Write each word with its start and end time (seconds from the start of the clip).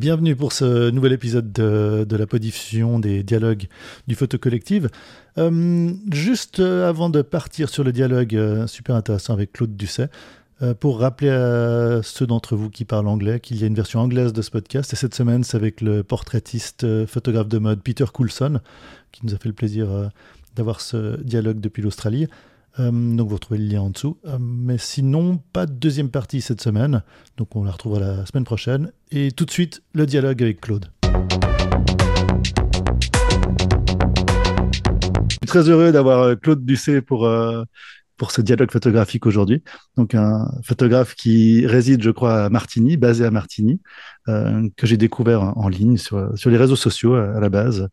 Bienvenue 0.00 0.34
pour 0.34 0.54
ce 0.54 0.88
nouvel 0.88 1.12
épisode 1.12 1.52
de, 1.52 2.16
la 2.16 2.26
podiffusion 2.26 2.98
des 2.98 3.22
dialogues 3.22 3.66
du 4.08 4.14
Photo 4.14 4.38
Collective. 4.38 4.88
Euh, 5.36 5.92
juste 6.10 6.58
euh, 6.58 6.88
avant 6.88 7.10
de 7.10 7.20
partir 7.20 7.68
sur 7.68 7.84
le 7.84 7.92
dialogue 7.92 8.34
euh, 8.34 8.66
super 8.66 8.94
intéressant 8.94 9.34
avec 9.34 9.52
Claude 9.52 9.76
Dusset, 9.76 10.08
pour 10.78 11.00
rappeler 11.00 11.28
à 11.28 12.00
ceux 12.02 12.26
d'entre 12.26 12.56
vous 12.56 12.70
qui 12.70 12.86
parlent 12.86 13.08
anglais 13.08 13.40
qu'il 13.40 13.58
y 13.58 13.64
a 13.64 13.66
une 13.66 13.74
version 13.74 14.00
anglaise 14.00 14.32
de 14.32 14.40
ce 14.40 14.50
podcast. 14.50 14.90
Et 14.94 14.96
cette 14.96 15.14
semaine, 15.14 15.44
c'est 15.44 15.58
avec 15.58 15.82
le 15.82 16.02
portraitiste, 16.02 17.04
photographe 17.04 17.48
de 17.48 17.58
mode 17.58 17.82
Peter 17.82 18.06
Coulson, 18.10 18.60
qui 19.12 19.26
nous 19.26 19.34
a 19.34 19.38
fait 19.38 19.48
le 19.48 19.54
plaisir 19.54 20.10
d'avoir 20.56 20.80
ce 20.80 21.20
dialogue 21.22 21.60
depuis 21.60 21.82
l'Australie. 21.82 22.26
Euh, 22.78 22.90
donc 22.90 23.28
vous 23.28 23.34
retrouvez 23.34 23.58
le 23.58 23.66
lien 23.66 23.80
en 23.80 23.90
dessous. 23.90 24.18
Euh, 24.26 24.38
mais 24.40 24.78
sinon, 24.78 25.40
pas 25.52 25.66
de 25.66 25.72
deuxième 25.72 26.10
partie 26.10 26.40
cette 26.40 26.60
semaine. 26.60 27.02
Donc 27.36 27.56
on 27.56 27.64
la 27.64 27.72
retrouvera 27.72 28.00
la 28.00 28.26
semaine 28.26 28.44
prochaine. 28.44 28.92
Et 29.10 29.32
tout 29.32 29.44
de 29.44 29.50
suite, 29.50 29.82
le 29.92 30.06
dialogue 30.06 30.42
avec 30.42 30.60
Claude. 30.60 30.86
Je 35.30 35.36
suis 35.36 35.46
très 35.46 35.68
heureux 35.68 35.90
d'avoir 35.90 36.20
euh, 36.20 36.34
Claude 36.36 36.64
Ducé 36.64 37.00
pour, 37.00 37.28
pour 38.16 38.30
ce 38.30 38.40
dialogue 38.40 38.70
photographique 38.70 39.26
aujourd'hui. 39.26 39.62
Donc 39.96 40.14
un 40.14 40.48
photographe 40.62 41.14
qui 41.14 41.66
réside, 41.66 42.02
je 42.02 42.10
crois, 42.10 42.44
à 42.44 42.50
Martigny, 42.50 42.96
basé 42.96 43.24
à 43.24 43.30
Martigny, 43.30 43.80
que 44.26 44.86
j'ai 44.86 44.96
découvert 44.96 45.56
en 45.58 45.68
ligne 45.68 45.96
sur, 45.96 46.38
sur 46.38 46.50
les 46.50 46.56
réseaux 46.56 46.76
sociaux 46.76 47.14
à, 47.14 47.40
la 47.40 47.48
base 47.48 47.88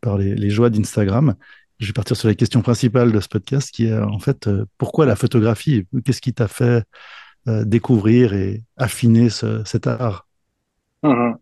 par 0.00 0.18
les, 0.18 0.34
les 0.34 0.50
joies 0.50 0.70
d'Instagram 0.70 1.34
je 1.80 1.86
vais 1.86 1.92
partir 1.92 2.16
sur 2.16 2.28
la 2.28 2.34
question 2.34 2.60
principale 2.60 3.10
de 3.10 3.20
ce 3.20 3.28
podcast, 3.28 3.70
qui 3.70 3.86
est 3.86 3.98
en 3.98 4.18
fait 4.18 4.46
euh, 4.46 4.66
pourquoi 4.76 5.06
la 5.06 5.16
photographie? 5.16 5.86
Qu'est-ce 6.04 6.20
qui 6.20 6.34
t'a 6.34 6.46
fait 6.46 6.84
euh, 7.48 7.64
découvrir 7.64 8.34
et 8.34 8.62
affiner 8.76 9.30
cet 9.30 9.86
art? 9.86 10.26
Mmh 11.02 11.32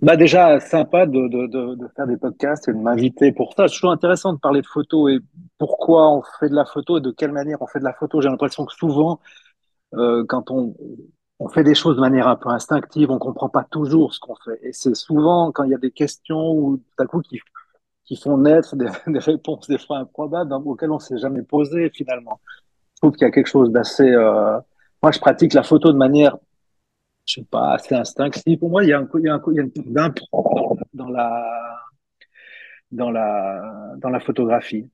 bah 0.00 0.16
Déjà, 0.16 0.58
sympa 0.58 1.06
de, 1.06 1.28
de, 1.28 1.46
de, 1.46 1.88
faire 1.94 2.08
des 2.08 2.16
podcasts 2.16 2.66
et 2.68 2.72
de 2.72 2.78
m'inviter 2.78 3.30
pour 3.30 3.54
ça. 3.54 3.68
C'est 3.68 3.74
toujours 3.74 3.92
intéressant 3.92 4.32
de 4.32 4.38
parler 4.38 4.60
de 4.60 4.66
photo 4.66 5.08
et 5.08 5.20
pourquoi 5.56 6.10
on 6.10 6.22
fait 6.40 6.48
de 6.48 6.54
la 6.54 6.64
photo 6.64 6.98
et 6.98 7.00
de 7.00 7.12
quelle 7.12 7.30
manière 7.30 7.62
on 7.62 7.68
fait 7.68 7.78
de 7.78 7.84
la 7.84 7.92
photo. 7.92 8.20
J'ai 8.20 8.28
l'impression 8.28 8.66
que 8.66 8.74
souvent, 8.74 9.20
euh, 9.94 10.24
quand 10.28 10.50
on, 10.50 10.74
on 11.38 11.48
fait 11.48 11.62
des 11.62 11.76
choses 11.76 11.94
de 11.94 12.00
manière 12.00 12.26
un 12.26 12.34
peu 12.34 12.48
instinctive, 12.48 13.10
on 13.12 13.18
comprend 13.18 13.48
pas 13.48 13.64
toujours 13.70 14.14
ce 14.14 14.20
qu'on 14.20 14.34
fait. 14.44 14.58
Et 14.62 14.72
c'est 14.72 14.96
souvent 14.96 15.52
quand 15.52 15.62
il 15.62 15.70
y 15.70 15.74
a 15.74 15.78
des 15.78 15.92
questions 15.92 16.52
ou 16.52 16.78
tout 16.78 17.02
à 17.02 17.06
coup 17.06 17.20
qui 17.20 17.40
qui 18.04 18.16
font 18.16 18.38
naître 18.38 18.76
des, 19.06 19.18
réponses 19.18 19.68
des 19.68 19.78
fois 19.78 19.98
improbables 19.98 20.52
auxquelles 20.52 20.92
on 20.92 20.98
s'est 20.98 21.18
jamais 21.18 21.42
posé 21.42 21.90
finalement. 21.90 22.40
Je 22.94 23.00
trouve 23.00 23.12
qu'il 23.12 23.26
y 23.26 23.28
a 23.28 23.30
quelque 23.30 23.48
chose 23.48 23.70
d'assez. 23.70 24.08
Euh... 24.08 24.58
Moi, 25.02 25.12
je 25.12 25.18
pratique 25.18 25.52
la 25.52 25.62
photo 25.62 25.92
de 25.92 25.98
manière, 25.98 26.36
je 27.26 27.34
sais 27.34 27.46
pas, 27.50 27.74
assez 27.74 27.94
instinctive. 27.94 28.58
Pour 28.58 28.70
moi, 28.70 28.84
il 28.84 28.90
y 28.90 28.92
a, 28.92 28.98
un, 28.98 29.08
il 29.14 29.24
y 29.24 29.28
a, 29.28 29.34
un, 29.34 29.42
il 29.48 29.54
y 29.54 29.60
a 29.60 29.62
une 29.62 29.92
d'impro 29.92 30.78
dans 30.94 31.08
la 31.08 31.44
dans 32.90 33.10
la 33.10 33.94
dans 33.98 34.10
la 34.10 34.20
photographie. 34.20 34.88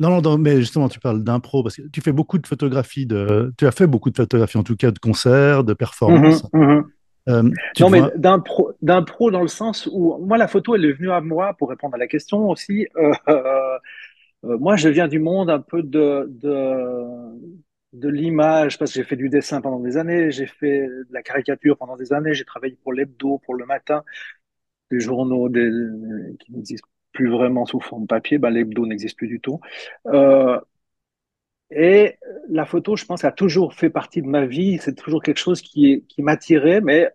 Non, 0.00 0.20
non, 0.20 0.38
mais 0.38 0.58
justement, 0.58 0.88
tu 0.88 1.00
parles 1.00 1.24
d'impro 1.24 1.64
parce 1.64 1.76
que 1.76 1.82
tu 1.88 2.00
fais 2.00 2.12
beaucoup 2.12 2.38
de 2.38 2.46
photographies 2.46 3.04
de, 3.04 3.52
tu 3.58 3.66
as 3.66 3.72
fait 3.72 3.88
beaucoup 3.88 4.10
de 4.10 4.16
photographies 4.16 4.58
en 4.58 4.62
tout 4.62 4.76
cas 4.76 4.92
de 4.92 4.98
concerts, 5.00 5.64
de 5.64 5.74
performances. 5.74 6.44
Mmh 6.52 6.60
mmh 6.60 6.84
euh, 7.28 7.50
non, 7.80 7.90
mais 7.90 8.00
d'un 8.16 8.38
pro, 8.40 8.72
d'un 8.80 9.02
pro 9.02 9.30
dans 9.30 9.42
le 9.42 9.48
sens 9.48 9.88
où 9.92 10.16
moi 10.18 10.38
la 10.38 10.48
photo 10.48 10.74
elle 10.74 10.84
est 10.84 10.92
venue 10.92 11.10
à 11.10 11.20
moi 11.20 11.54
pour 11.54 11.68
répondre 11.68 11.94
à 11.94 11.98
la 11.98 12.06
question 12.06 12.48
aussi. 12.48 12.86
Euh, 12.96 13.12
euh, 13.28 13.78
moi, 14.58 14.76
je 14.76 14.88
viens 14.88 15.08
du 15.08 15.18
monde 15.18 15.50
un 15.50 15.60
peu 15.60 15.82
de 15.82 16.26
de, 16.30 17.04
de 17.92 18.08
l'image 18.08 18.78
parce 18.78 18.92
que 18.92 19.00
j'ai 19.00 19.04
fait 19.04 19.16
du 19.16 19.28
dessin 19.28 19.60
pendant 19.60 19.80
des 19.80 19.96
années, 19.96 20.30
j'ai 20.30 20.46
fait 20.46 20.86
de 20.86 21.06
la 21.10 21.22
caricature 21.22 21.76
pendant 21.76 21.96
des 21.96 22.12
années, 22.12 22.34
j'ai 22.34 22.44
travaillé 22.44 22.76
pour 22.82 22.92
l'hebdo, 22.92 23.38
pour 23.44 23.54
le 23.54 23.66
matin, 23.66 24.04
des 24.90 25.00
journaux 25.00 25.48
des, 25.48 25.70
qui 26.40 26.52
n'existent 26.52 26.88
plus 27.12 27.30
vraiment 27.30 27.66
sous 27.66 27.80
forme 27.80 28.06
papier. 28.06 28.38
Ben, 28.38 28.50
l'hebdo 28.50 28.86
n'existe 28.86 29.16
plus 29.16 29.28
du 29.28 29.40
tout. 29.40 29.60
Et 31.70 32.16
la 32.48 32.64
photo, 32.64 32.96
je 32.96 33.04
pense, 33.04 33.24
a 33.24 33.32
toujours 33.32 33.74
fait 33.74 33.90
partie 33.90 34.22
de 34.22 34.26
ma 34.26 34.46
vie. 34.46 34.78
C'est 34.78 34.94
toujours 34.94 35.22
quelque 35.22 35.38
chose 35.38 35.60
qui, 35.60 36.04
qui 36.08 36.22
m'attirait, 36.22 36.80
mais 36.80 37.10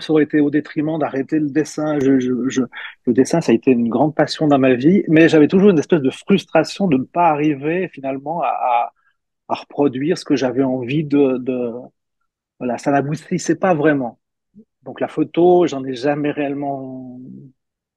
ça 0.00 0.12
aurait 0.12 0.24
été 0.24 0.40
au 0.40 0.50
détriment 0.50 0.98
d'arrêter 0.98 1.38
le 1.38 1.50
dessin. 1.50 1.98
Le 1.98 3.12
dessin, 3.12 3.40
ça 3.40 3.52
a 3.52 3.54
été 3.54 3.70
une 3.72 3.88
grande 3.88 4.14
passion 4.14 4.46
dans 4.46 4.58
ma 4.58 4.74
vie, 4.74 5.04
mais 5.08 5.28
j'avais 5.28 5.48
toujours 5.48 5.70
une 5.70 5.78
espèce 5.78 6.00
de 6.02 6.10
frustration 6.10 6.86
de 6.88 6.96
ne 6.98 7.04
pas 7.04 7.28
arriver 7.28 7.88
finalement 7.88 8.42
à, 8.42 8.92
reproduire 9.48 10.18
ce 10.18 10.24
que 10.24 10.36
j'avais 10.36 10.62
envie 10.62 11.04
de, 11.04 11.72
Voilà, 12.58 12.78
ça 12.78 12.90
n'aboutissait 12.92 13.56
pas 13.56 13.74
vraiment. 13.74 14.18
Donc 14.82 15.00
la 15.00 15.08
photo, 15.08 15.66
j'en 15.66 15.84
ai 15.84 15.94
jamais 15.94 16.30
réellement 16.30 17.20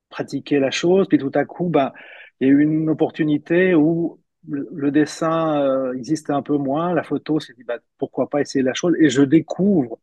pratiqué 0.09 0.59
la 0.59 0.71
chose. 0.71 1.07
Puis 1.07 1.17
tout 1.17 1.31
à 1.35 1.45
coup, 1.45 1.69
ben, 1.69 1.93
il 2.39 2.47
y 2.47 2.51
a 2.51 2.53
eu 2.53 2.61
une 2.61 2.89
opportunité 2.89 3.75
où 3.75 4.19
le, 4.49 4.91
dessin 4.91 5.61
euh, 5.61 5.93
existait 5.93 6.33
un 6.33 6.41
peu 6.41 6.57
moins. 6.57 6.93
La 6.93 7.03
photo, 7.03 7.39
s'est 7.39 7.53
dit 7.53 7.63
bah, 7.63 7.79
pourquoi 7.97 8.29
pas 8.29 8.41
essayer 8.41 8.63
la 8.63 8.73
chose. 8.73 8.95
Et 8.99 9.09
je 9.09 9.21
découvre 9.21 9.99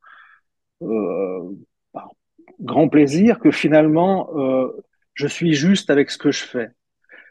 euh, 0.83 1.51
grand 2.61 2.89
plaisir 2.89 3.39
que 3.39 3.51
finalement, 3.51 4.31
euh, 4.37 4.69
je 5.15 5.27
suis 5.27 5.55
juste 5.55 5.91
avec 5.91 6.11
ce 6.11 6.19
que 6.19 6.31
je 6.31 6.45
fais. 6.45 6.69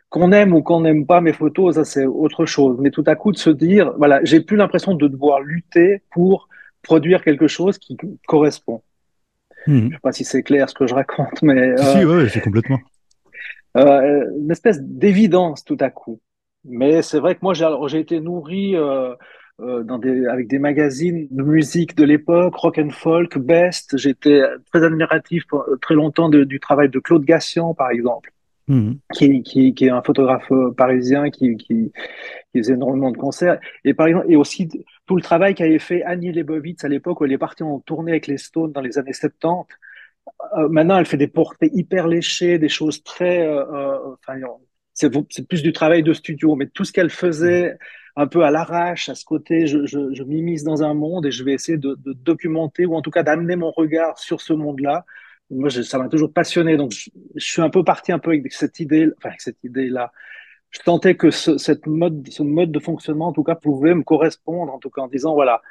Qu'on 0.10 0.32
aime 0.32 0.54
ou 0.54 0.62
qu'on 0.62 0.82
n'aime 0.82 1.06
pas 1.06 1.22
mes 1.22 1.34
photos, 1.34 1.76
ça 1.76 1.86
c'est 1.86 2.06
autre 2.06 2.46
chose. 2.46 2.78
Mais 2.80 2.92
tout 2.92 3.04
à 3.08 3.16
coup 3.16 3.32
de 3.32 3.38
se 3.38 3.50
dire, 3.50 3.94
voilà, 3.98 4.24
j'ai 4.24 4.42
plus 4.42 4.58
l'impression 4.58 4.94
de 4.94 5.08
devoir 5.08 5.42
lutter 5.42 6.04
pour 6.12 6.48
produire 6.82 7.24
quelque 7.24 7.48
chose 7.48 7.78
qui 7.78 7.98
correspond. 8.28 8.82
Mmh. 9.66 9.88
Je 9.90 9.94
sais 9.94 10.02
pas 10.02 10.12
si 10.12 10.24
c'est 10.24 10.44
clair 10.44 10.70
ce 10.70 10.76
que 10.76 10.86
je 10.86 10.94
raconte, 10.94 11.42
mais 11.42 11.76
si, 11.78 12.06
ouais, 12.06 12.30
c'est 12.30 12.42
complètement. 12.42 12.80
Euh, 13.76 14.26
une 14.40 14.52
espèce 14.52 14.80
d'évidence 14.82 15.64
tout 15.64 15.78
à 15.80 15.90
coup. 15.90 16.20
Mais 16.66 17.02
c'est 17.02 17.20
vrai 17.20 17.36
que 17.36 17.40
moi 17.42 17.54
j'ai 17.54 18.00
été 18.00 18.20
nourri 18.20 18.76
euh, 18.76 19.16
euh, 19.60 19.84
dans 19.84 20.00
des, 20.00 20.26
avec 20.26 20.48
des 20.48 20.60
magazines 20.60 21.28
de 21.30 21.44
musique 21.44 21.96
de 21.96 22.04
l'époque, 22.04 22.56
rock 22.56 22.78
and 22.80 22.90
folk, 22.90 23.38
best. 23.38 23.98
J'étais 23.98 24.42
très 24.72 24.84
admiratif 24.84 25.46
pour, 25.48 25.62
euh, 25.62 25.78
très 25.78 25.96
longtemps 25.96 26.30
de, 26.30 26.44
du 26.44 26.60
travail 26.60 26.90
de 26.90 27.00
Claude 27.00 27.24
Gassian, 27.24 27.74
par 27.74 27.92
exemple, 27.92 28.32
mmh. 28.68 28.94
qui, 29.14 29.44
qui, 29.44 29.74
qui, 29.74 29.86
est 29.86 29.90
un 29.90 30.02
photographe 30.02 30.52
euh, 30.52 30.72
parisien 30.72 31.30
qui, 31.30 31.56
qui, 31.58 31.92
qui 32.52 32.60
faisait 32.60 32.74
énormément 32.74 33.12
de 33.12 33.18
concerts. 33.18 33.60
Et 33.86 33.94
par 33.94 34.08
exemple, 34.08 34.26
et 34.30 34.36
aussi 34.36 34.70
tout 35.06 35.16
le 35.16 35.22
travail 35.22 35.56
qu'avait 35.56 35.80
fait 35.80 36.04
Annie 36.04 36.32
Leibovitz 36.32 36.84
à 36.84 36.88
l'époque 36.88 37.22
où 37.22 37.26
elle 37.26 37.32
est 37.32 37.38
partie 37.38 37.64
en 37.64 37.80
tournée 37.80 38.12
avec 38.12 38.28
les 38.28 38.38
Stones 38.38 38.72
dans 38.72 38.82
les 38.82 38.98
années 38.98 39.14
70. 39.14 39.68
Euh, 40.58 40.70
maintenant, 40.70 40.98
elle 40.98 41.06
fait 41.06 41.18
des 41.18 41.28
portraits 41.28 41.72
hyper 41.74 42.08
léchés, 42.08 42.60
des 42.60 42.70
choses 42.70 43.04
très, 43.04 43.46
euh, 43.46 43.98
enfin, 44.14 44.40
c'est 44.94 45.48
plus 45.48 45.64
du 45.64 45.74
travail 45.74 46.04
de 46.04 46.14
studio, 46.14 46.56
mais 46.56 46.68
tout 46.68 46.86
ce 46.86 46.92
qu'elle 46.92 47.10
faisait 47.10 47.78
un 48.16 48.28
peu 48.28 48.44
à 48.44 48.52
l'arrache, 48.52 49.10
à 49.10 49.16
ce 49.16 49.26
côté, 49.26 49.66
je, 49.68 49.86
je, 49.86 50.14
je 50.14 50.64
dans 50.66 50.84
un 50.84 50.94
monde 50.94 51.26
et 51.26 51.32
je 51.32 51.44
vais 51.44 51.54
essayer 51.54 51.78
de, 51.78 51.96
de 52.06 52.14
documenter 52.14 52.86
ou 52.86 52.96
en 52.96 53.02
tout 53.02 53.12
cas 53.12 53.24
d'amener 53.24 53.56
mon 53.56 53.72
regard 53.72 54.20
sur 54.20 54.42
ce 54.42 54.54
monde-là. 54.54 55.06
Moi, 55.50 55.70
je, 55.70 55.82
ça 55.82 55.98
m'a 55.98 56.10
toujours 56.10 56.32
passionné, 56.32 56.78
donc 56.78 56.92
je, 56.92 57.10
suis 57.38 57.62
un 57.62 57.70
peu 57.70 57.84
parti 57.84 58.12
un 58.12 58.20
peu 58.20 58.32
avec 58.32 58.52
cette 58.54 58.80
idée, 58.80 59.10
enfin 59.18 59.30
avec 59.30 59.42
cette 59.42 59.64
idée-là. 59.64 60.12
Je 60.70 60.80
sentais 60.84 61.16
que 61.16 61.32
ce, 61.32 61.58
cette 61.58 61.86
mode, 61.88 62.28
ce 62.30 62.44
mode 62.44 62.72
de 62.72 62.80
fonctionnement, 62.80 63.28
en 63.28 63.34
tout 63.34 63.44
cas, 63.44 63.56
pouvait 63.56 63.94
me 63.94 64.04
correspondre, 64.04 64.74
en 64.74 64.80
tout 64.80 64.90
cas 64.90 65.02
en 65.02 65.08
disant 65.08 65.34
voilà, 65.34 65.62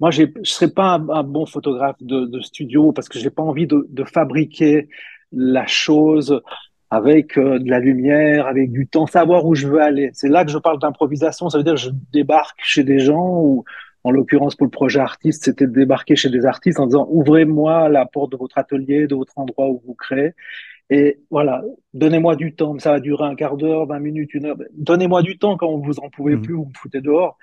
moi, 0.00 0.10
je 0.10 0.24
serais 0.42 0.70
pas 0.70 0.94
un, 0.94 1.08
un, 1.08 1.22
bon 1.22 1.46
photographe 1.46 1.96
de, 2.00 2.26
de 2.26 2.40
studio 2.40 2.92
parce 2.92 3.08
que 3.08 3.18
j'ai 3.18 3.30
pas 3.30 3.42
envie 3.42 3.66
de, 3.66 3.86
de 3.88 4.04
fabriquer 4.04 4.88
la 5.32 5.66
chose 5.66 6.42
avec 6.92 7.38
euh, 7.38 7.58
de 7.58 7.70
la 7.70 7.78
lumière, 7.78 8.46
avec 8.46 8.70
du 8.70 8.86
temps, 8.86 9.06
savoir 9.06 9.46
où 9.46 9.54
je 9.54 9.66
veux 9.66 9.80
aller. 9.80 10.10
C'est 10.12 10.28
là 10.28 10.44
que 10.44 10.50
je 10.50 10.58
parle 10.58 10.78
d'improvisation. 10.78 11.48
Ça 11.48 11.56
veut 11.56 11.64
dire 11.64 11.72
que 11.72 11.80
je 11.80 11.90
débarque 12.12 12.60
chez 12.62 12.84
des 12.84 12.98
gens 12.98 13.40
ou, 13.40 13.64
en 14.04 14.10
l'occurrence 14.10 14.56
pour 14.56 14.66
le 14.66 14.70
projet 14.70 15.00
artiste, 15.00 15.44
c'était 15.44 15.66
de 15.66 15.72
débarquer 15.72 16.16
chez 16.16 16.28
des 16.28 16.44
artistes 16.44 16.78
en 16.78 16.84
disant 16.84 17.06
ouvrez-moi 17.10 17.88
la 17.88 18.04
porte 18.04 18.32
de 18.32 18.36
votre 18.36 18.58
atelier, 18.58 19.06
de 19.06 19.14
votre 19.14 19.32
endroit 19.38 19.70
où 19.70 19.80
vous 19.86 19.94
créez. 19.94 20.32
Et 20.90 21.20
voilà, 21.30 21.62
donnez-moi 21.94 22.36
du 22.36 22.54
temps. 22.54 22.78
Ça 22.78 22.90
va 22.90 23.00
durer 23.00 23.24
un 23.24 23.36
quart 23.36 23.56
d'heure, 23.56 23.86
vingt 23.86 23.98
minutes, 23.98 24.34
une 24.34 24.44
heure. 24.44 24.56
Donnez-moi 24.74 25.22
du 25.22 25.38
temps 25.38 25.56
quand 25.56 25.74
vous 25.78 25.98
en 25.98 26.10
pouvez 26.10 26.36
mmh. 26.36 26.42
plus, 26.42 26.54
vous 26.54 26.66
me 26.66 26.76
foutez 26.76 27.00
dehors. 27.00 27.38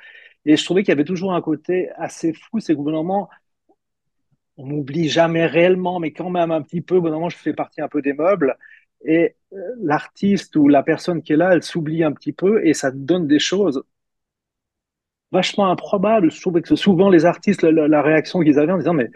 Et 0.46 0.58
je 0.58 0.64
trouvais 0.64 0.84
qu'il 0.84 0.90
y 0.90 0.98
avait 0.98 1.06
toujours 1.06 1.34
un 1.34 1.42
côté 1.42 1.90
assez 1.98 2.34
fou, 2.34 2.60
c'est 2.60 2.74
que 2.74 2.78
gouvernements, 2.78 3.30
on 4.58 4.68
m'oublie 4.68 5.10
jamais 5.10 5.48
réellement, 5.48 6.00
mais 6.00 6.12
quand 6.12 6.30
même 6.30 6.52
un 6.52 6.62
petit 6.62 6.82
peu. 6.82 6.98
Au 6.98 7.02
moment, 7.02 7.30
je 7.30 7.38
fais 7.38 7.54
partie 7.54 7.82
un 7.82 7.88
peu 7.88 8.04
des 8.04 8.14
meubles 8.14 8.56
et 9.06 9.36
euh, 9.54 9.58
l'artiste 9.82 10.56
ou 10.56 10.68
la 10.68 10.84
personne 10.84 11.22
qui 11.22 11.34
est 11.34 11.38
là, 11.38 11.54
elle 11.54 11.64
s'oublie 11.64 12.04
un 12.04 12.12
petit 12.12 12.34
peu 12.34 12.66
et 12.66 12.74
ça 12.74 12.92
donne 12.92 13.28
des 13.28 13.40
choses 13.40 13.84
vachement 15.32 15.70
improbables. 15.70 16.32
Je 16.32 16.42
trouvais 16.42 16.62
que 16.62 16.76
souvent 16.76 17.10
les 17.10 17.26
artistes, 17.26 17.64
la, 17.64 18.02
réaction 18.02 18.42
qu'ils 18.42 18.60
avaient 18.60 18.72
en 18.72 18.78
disant 18.78 18.94
mais 18.94 19.10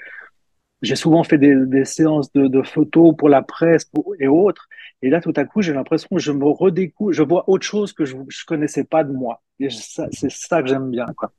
j'ai 0.81 0.95
souvent 0.95 1.23
fait 1.23 1.37
des, 1.37 1.55
des 1.65 1.85
séances 1.85 2.31
de, 2.33 2.47
de, 2.47 2.61
photos 2.61 3.15
pour 3.17 3.29
la 3.29 3.41
presse 3.41 3.89
et 4.19 4.27
autres. 4.27 4.67
Et 5.01 5.09
là, 5.09 5.21
tout 5.21 5.33
à 5.35 5.45
coup, 5.45 5.61
j'ai 5.61 5.73
l'impression 5.73 6.09
que 6.11 6.21
je 6.21 6.31
me 6.31 6.45
redécouvre, 6.45 7.13
je 7.13 7.23
vois 7.23 7.49
autre 7.49 7.65
chose 7.65 7.93
que 7.93 8.03
je 8.03 8.17
ne 8.17 8.23
connaissais 8.45 8.83
pas 8.83 9.03
de 9.03 9.11
moi. 9.13 9.41
Et 9.59 9.69
c'est 9.69 10.31
ça 10.31 10.61
que 10.61 10.67
j'aime 10.67 10.91
bien. 10.91 11.05
Quoi. 11.15 11.31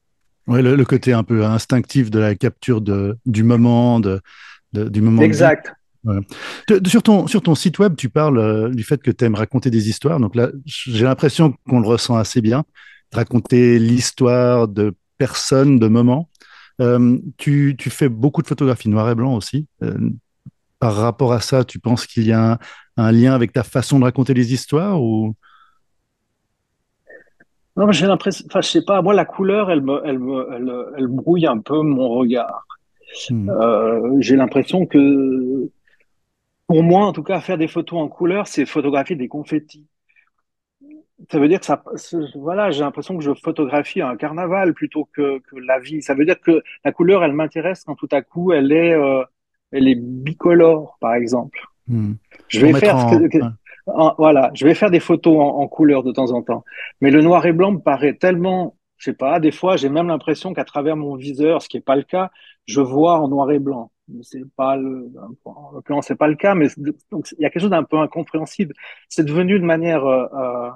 Ouais, 0.47 0.63
le, 0.63 0.77
le, 0.77 0.85
côté 0.85 1.13
un 1.13 1.25
peu 1.25 1.45
instinctif 1.45 2.11
de 2.11 2.19
la 2.19 2.35
capture 2.35 2.81
de, 2.81 3.19
du 3.27 3.43
moment, 3.43 4.01
de, 4.01 4.21
du 4.73 5.01
moment. 5.01 5.23
Exact. 5.23 5.73
Sur, 6.87 7.03
ton, 7.03 7.27
sur 7.27 7.43
ton 7.43 7.55
site 7.55 7.79
web, 7.79 7.97
tu 7.97 8.09
parles 8.09 8.39
euh, 8.39 8.69
du 8.71 8.85
fait 8.85 9.03
que 9.03 9.11
tu 9.11 9.25
aimes 9.25 9.35
raconter 9.35 9.71
des 9.71 9.89
histoires. 9.89 10.21
Donc 10.21 10.35
là, 10.35 10.51
j'ai 10.67 11.05
l'impression 11.05 11.55
qu'on 11.69 11.81
le 11.81 11.87
ressent 11.87 12.17
assez 12.17 12.41
bien. 12.41 12.65
Raconter 13.13 13.79
l'histoire 13.79 14.69
de 14.69 14.95
personnes, 15.19 15.79
de 15.79 15.89
moments. 15.89 16.29
Euh, 16.81 17.19
tu, 17.39 17.77
tu, 17.79 17.91
fais 17.91 18.09
beaucoup 18.09 18.43
de 18.43 18.47
photographies 18.47 18.89
noir 18.89 19.09
et 19.11 19.15
blanc 19.15 19.35
aussi. 19.35 19.67
Euh, 19.83 19.95
par 20.81 20.97
rapport 20.97 21.33
à 21.33 21.41
ça, 21.41 21.65
tu 21.65 21.79
penses 21.79 22.07
qu'il 22.07 22.25
y 22.25 22.33
a 22.33 22.53
un, 22.53 22.59
un, 22.97 23.13
lien 23.13 23.33
avec 23.33 23.53
ta 23.53 23.63
façon 23.63 23.99
de 23.99 24.05
raconter 24.05 24.35
les 24.35 24.53
histoires 24.53 25.01
ou? 25.01 25.35
Non, 27.77 27.91
j'ai 27.91 28.07
l'impression, 28.07 28.45
enfin, 28.49 28.61
je 28.61 28.69
sais 28.69 28.85
pas, 28.85 29.03
moi, 29.03 29.15
la 29.15 29.25
couleur, 29.25 29.71
elle 29.71 29.83
me, 29.83 30.01
elle 30.05 30.19
me, 30.19 30.47
elle, 30.53 30.73
elle 30.97 31.07
brouille 31.09 31.47
un 31.47 31.59
peu 31.59 31.81
mon 31.81 32.09
regard. 32.11 32.67
Hmm. 33.31 33.49
Euh, 33.49 34.17
j'ai 34.21 34.37
l'impression 34.37 34.87
que, 34.87 35.71
pour 36.67 36.83
moi, 36.83 37.07
en 37.07 37.13
tout 37.13 37.23
cas, 37.23 37.41
faire 37.41 37.59
des 37.59 37.69
photos 37.69 38.01
en 38.01 38.09
couleur, 38.09 38.47
c'est 38.47 38.67
photographier 38.67 39.17
des 39.17 39.29
confettis. 39.29 39.87
Ça 41.31 41.39
veut 41.39 41.49
dire 41.49 41.61
que 41.61 41.67
ça, 41.67 41.83
voilà, 42.35 42.71
j'ai 42.71 42.81
l'impression 42.81 43.17
que 43.17 43.23
je 43.23 43.33
photographie 43.35 44.03
un 44.03 44.17
carnaval 44.17 44.75
plutôt 44.75 45.09
que, 45.13 45.39
que 45.39 45.57
la 45.57 45.79
vie. 45.79 46.03
Ça 46.03 46.15
veut 46.15 46.25
dire 46.25 46.41
que 46.41 46.63
la 46.85 46.93
couleur, 46.93 47.23
elle 47.25 47.33
m'intéresse 47.33 47.85
quand 47.85 47.95
tout 47.95 48.09
à 48.11 48.23
coup, 48.23 48.53
elle 48.53 48.73
est, 48.73 48.93
euh, 48.93 49.23
elle 49.73 49.89
est 49.89 49.95
bicolore, 49.95 50.97
par 51.01 51.15
exemple. 51.15 51.61
Hmm. 51.87 52.15
Je 52.49 52.61
vais 52.61 52.73
faire 52.73 52.97
que, 53.31 53.39
voilà, 54.19 54.51
je 54.55 54.67
vais 54.67 54.75
faire 54.75 54.91
des 54.91 55.01
photos 55.01 55.37
en, 55.37 55.61
en, 55.61 55.69
couleur 55.69 56.03
de 56.03 56.13
temps 56.13 56.33
en 56.33 56.43
temps. 56.43 56.65
Mais 57.01 57.11
le 57.11 57.23
noir 57.23 57.45
et 57.47 57.53
blanc 57.53 57.73
me 57.73 57.79
paraît 57.79 58.15
tellement, 58.15 58.77
je 58.97 59.11
sais 59.11 59.17
pas, 59.17 59.39
des 59.41 59.53
fois, 59.53 59.77
j'ai 59.77 59.89
même 59.89 60.09
l'impression 60.09 60.55
qu'à 60.55 60.65
travers 60.65 60.97
mon 60.97 61.17
viseur, 61.17 61.63
ce 61.63 61.69
qui 61.69 61.77
est 61.77 61.85
pas 61.85 61.97
le 61.97 62.03
cas, 62.03 62.31
je 62.67 62.81
vois 62.81 63.21
en 63.21 63.29
noir 63.29 63.51
et 63.51 63.59
blanc. 63.59 63.91
C'est 64.23 64.45
pas 64.57 64.77
le, 64.77 65.11
en 65.45 65.73
l'occurrence, 65.73 66.07
c'est 66.09 66.17
pas 66.17 66.29
le 66.29 66.37
cas, 66.37 66.55
mais 66.55 66.69
donc 67.11 67.27
il 67.33 67.43
y 67.43 67.47
a 67.47 67.51
quelque 67.51 67.63
chose 67.63 67.71
d'un 67.71 67.85
peu 67.85 67.97
incompréhensible. 67.99 68.75
C'est 69.09 69.25
devenu 69.25 69.59
de 69.59 69.65
manière, 69.65 70.05
euh, 70.05 70.27
euh 70.35 70.71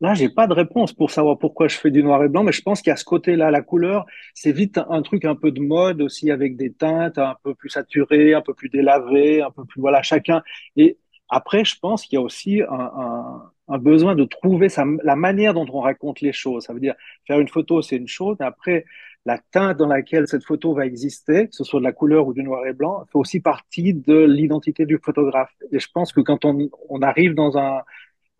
là, 0.00 0.14
j'ai 0.14 0.28
pas 0.28 0.46
de 0.46 0.52
réponse 0.52 0.92
pour 0.92 1.10
savoir 1.10 1.38
pourquoi 1.38 1.68
je 1.68 1.76
fais 1.76 1.90
du 1.90 2.02
noir 2.02 2.22
et 2.24 2.28
blanc, 2.28 2.44
mais 2.44 2.52
je 2.52 2.62
pense 2.62 2.82
qu'il 2.82 2.90
y 2.90 2.92
a 2.92 2.96
ce 2.96 3.04
côté-là, 3.04 3.50
la 3.50 3.62
couleur, 3.62 4.06
c'est 4.34 4.52
vite 4.52 4.78
un 4.88 5.02
truc 5.02 5.24
un 5.24 5.34
peu 5.34 5.50
de 5.50 5.60
mode 5.60 6.02
aussi 6.02 6.30
avec 6.30 6.56
des 6.56 6.72
teintes 6.72 7.18
un 7.18 7.36
peu 7.42 7.54
plus 7.54 7.70
saturées, 7.70 8.34
un 8.34 8.42
peu 8.42 8.54
plus 8.54 8.68
délavées, 8.68 9.42
un 9.42 9.50
peu 9.50 9.64
plus, 9.64 9.80
voilà, 9.80 10.02
chacun. 10.02 10.42
Et 10.76 10.98
après, 11.28 11.64
je 11.64 11.78
pense 11.78 12.04
qu'il 12.04 12.16
y 12.16 12.18
a 12.18 12.22
aussi 12.22 12.62
un, 12.68 13.78
besoin 13.78 14.14
de 14.14 14.24
trouver 14.24 14.68
sa, 14.68 14.84
la 15.02 15.16
manière 15.16 15.52
dont 15.54 15.66
on 15.72 15.80
raconte 15.80 16.20
les 16.20 16.32
choses. 16.32 16.64
Ça 16.64 16.72
veut 16.72 16.80
dire, 16.80 16.94
faire 17.26 17.38
une 17.40 17.48
photo, 17.48 17.82
c'est 17.82 17.96
une 17.96 18.08
chose, 18.08 18.36
après, 18.40 18.84
la 19.26 19.38
teinte 19.50 19.76
dans 19.76 19.86
laquelle 19.86 20.26
cette 20.26 20.44
photo 20.44 20.74
va 20.74 20.86
exister, 20.86 21.48
que 21.48 21.54
ce 21.54 21.64
soit 21.64 21.80
de 21.80 21.84
la 21.84 21.92
couleur 21.92 22.26
ou 22.26 22.32
du 22.32 22.42
noir 22.42 22.66
et 22.66 22.72
blanc, 22.72 23.04
fait 23.12 23.18
aussi 23.18 23.40
partie 23.40 23.94
de 23.94 24.24
l'identité 24.24 24.86
du 24.86 24.98
photographe. 25.02 25.52
Et 25.72 25.78
je 25.78 25.88
pense 25.92 26.12
que 26.12 26.20
quand 26.20 26.44
on, 26.44 27.02
arrive 27.02 27.34
dans 27.34 27.58
un, 27.58 27.80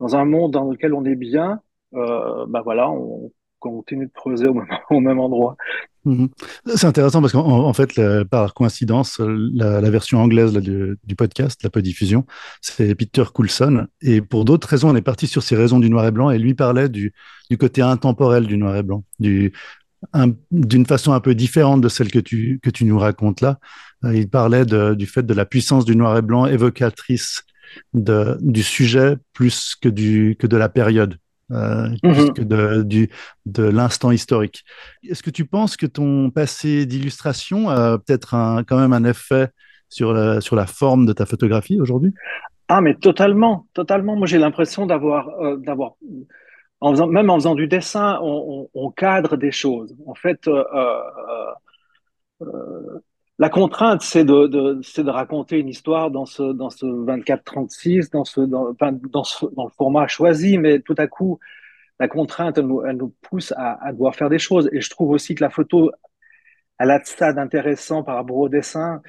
dans 0.01 0.17
un 0.17 0.25
monde 0.25 0.53
dans 0.53 0.71
lequel 0.71 0.95
on 0.95 1.05
est 1.05 1.17
bien, 1.17 1.61
euh, 1.95 2.47
ben 2.49 2.63
voilà, 2.63 2.91
on 2.91 3.31
continue 3.59 4.07
de 4.07 4.13
creuser 4.13 4.47
au 4.91 5.01
même, 5.01 5.19
endroit. 5.19 5.57
Mhm. 6.05 6.29
C'est 6.77 6.87
intéressant 6.87 7.21
parce 7.21 7.33
qu'en 7.33 7.73
fait, 7.73 8.01
par 8.31 8.55
coïncidence, 8.55 9.21
la, 9.21 9.91
version 9.91 10.21
anglaise 10.21 10.55
du, 10.55 11.17
podcast, 11.17 11.63
la 11.63 11.83
diffusion, 11.83 12.25
c'est 12.63 12.95
Peter 12.95 13.25
Coulson. 13.35 13.87
Et 14.01 14.23
pour 14.23 14.45
d'autres 14.45 14.69
raisons, 14.69 14.91
on 14.91 14.97
est 14.97 15.03
parti 15.03 15.27
sur 15.27 15.43
ces 15.43 15.57
raisons 15.57 15.81
du 15.81 15.91
noir 15.91 16.07
et 16.07 16.13
blanc. 16.13 16.31
Et 16.31 16.39
lui 16.39 16.55
parlait 16.55 16.89
du, 16.89 17.13
du 17.51 17.59
côté 17.59 17.83
intemporel 17.83 18.47
du 18.47 18.57
noir 18.57 18.77
et 18.77 18.83
blanc, 18.83 19.05
d'une 20.51 20.87
façon 20.87 21.13
un 21.13 21.21
peu 21.21 21.35
différente 21.35 21.81
de 21.81 21.89
celle 21.89 22.11
que 22.11 22.19
tu, 22.19 22.61
que 22.63 22.71
tu 22.71 22.85
nous 22.85 22.99
racontes 22.99 23.41
là. 23.41 23.59
Euh, 24.05 24.15
il 24.15 24.29
parlait 24.29 24.65
de, 24.65 24.95
du 24.95 25.07
fait 25.07 25.25
de 25.25 25.35
la 25.35 25.45
puissance 25.45 25.85
du 25.85 25.97
noir 25.97 26.17
et 26.17 26.23
blanc 26.23 26.47
évocatrice 26.47 27.45
de, 27.95 28.37
du 28.41 28.63
sujet 28.63 29.17
plus 29.33 29.75
que, 29.75 29.89
du, 29.89 30.37
que 30.39 30.47
de 30.47 30.57
la 30.57 30.69
période 30.69 31.19
euh, 31.51 31.89
mhm. 32.03 32.33
que 32.35 32.43
de, 32.43 32.83
du, 32.83 33.09
de 33.47 33.63
l'instant 33.63 34.11
historique. 34.11 34.65
Est-ce 35.03 35.23
que 35.23 35.31
tu 35.31 35.47
penses 35.47 35.77
que 35.77 35.87
ton 35.87 36.31
passé 36.31 36.87
d'illustration 36.87 37.71
a 37.71 37.99
peut-être 37.99 38.35
un, 38.35 38.65
quand 38.65 38.79
même 38.79 38.93
un 38.93 39.05
effet 39.05 39.49
sur 39.89 40.13
la, 40.13 40.41
sur 40.41 40.57
la 40.57 40.67
forme 40.67 41.07
de 41.07 41.13
ta 41.13 41.27
photographie 41.27 41.81
aujourd'hui? 41.81 42.13
Ah, 42.69 42.83
mais 42.83 42.95
totalement, 42.95 43.67
totalement. 43.73 44.15
Moi, 44.15 44.27
j'ai 44.27 44.39
l'impression 44.39 44.85
d'avoir, 44.85 45.29
euh, 45.41 45.57
d'avoir, 45.57 45.93
en 46.81 46.93
faisant, 46.93 47.07
même 47.09 47.31
en 47.31 47.37
faisant 47.37 47.55
du 47.55 47.67
dessin, 47.67 48.19
on, 48.23 48.69
on, 48.75 48.87
on 48.87 48.91
cadre 48.91 49.37
des 49.37 49.51
choses. 49.51 49.97
En 50.07 50.15
fait, 50.15 50.47
euh, 50.49 50.65
euh, 50.75 51.53
euh 52.43 53.01
la 53.41 53.51
contrainte, 53.51 54.03
c'est 54.03 54.25
de, 54.25 54.49
de, 54.49 55.03
de 55.03 55.11
raconter 55.11 55.61
une 55.61 55.69
histoire 55.69 56.11
dans 56.11 56.27
ce, 56.27 56.43
dans 56.53 56.71
ce 56.71 56.87
24-36, 56.87 58.11
dans 58.11 58.25
ce, 58.25 58.41
dans, 58.41 58.75
ce, 59.25 59.47
dans 59.55 59.65
le 59.65 59.71
format 59.71 60.09
choisi, 60.09 60.59
mais 60.59 60.81
tout 60.81 60.97
à 60.99 61.07
coup, 61.07 61.39
la 62.01 62.09
contrainte, 62.09 62.59
elle 62.59 62.67
nous, 62.67 62.85
elle 62.85 62.97
nous 62.97 63.15
pousse 63.23 63.53
à, 63.57 63.79
à, 63.87 63.93
devoir 63.93 64.17
faire 64.17 64.29
des 64.29 64.41
choses. 64.41 64.69
Et 64.73 64.81
je 64.81 64.91
trouve 64.91 65.11
aussi 65.11 65.37
que 65.37 65.45
la 65.45 65.51
photo, 65.51 65.93
elle 66.79 66.91
a 66.91 66.99
de 66.99 67.07
ça 67.07 67.33
d'intéressant 67.33 68.03
par 68.03 68.17
rapport 68.17 68.39
au 68.39 68.49
dessin, 68.49 69.03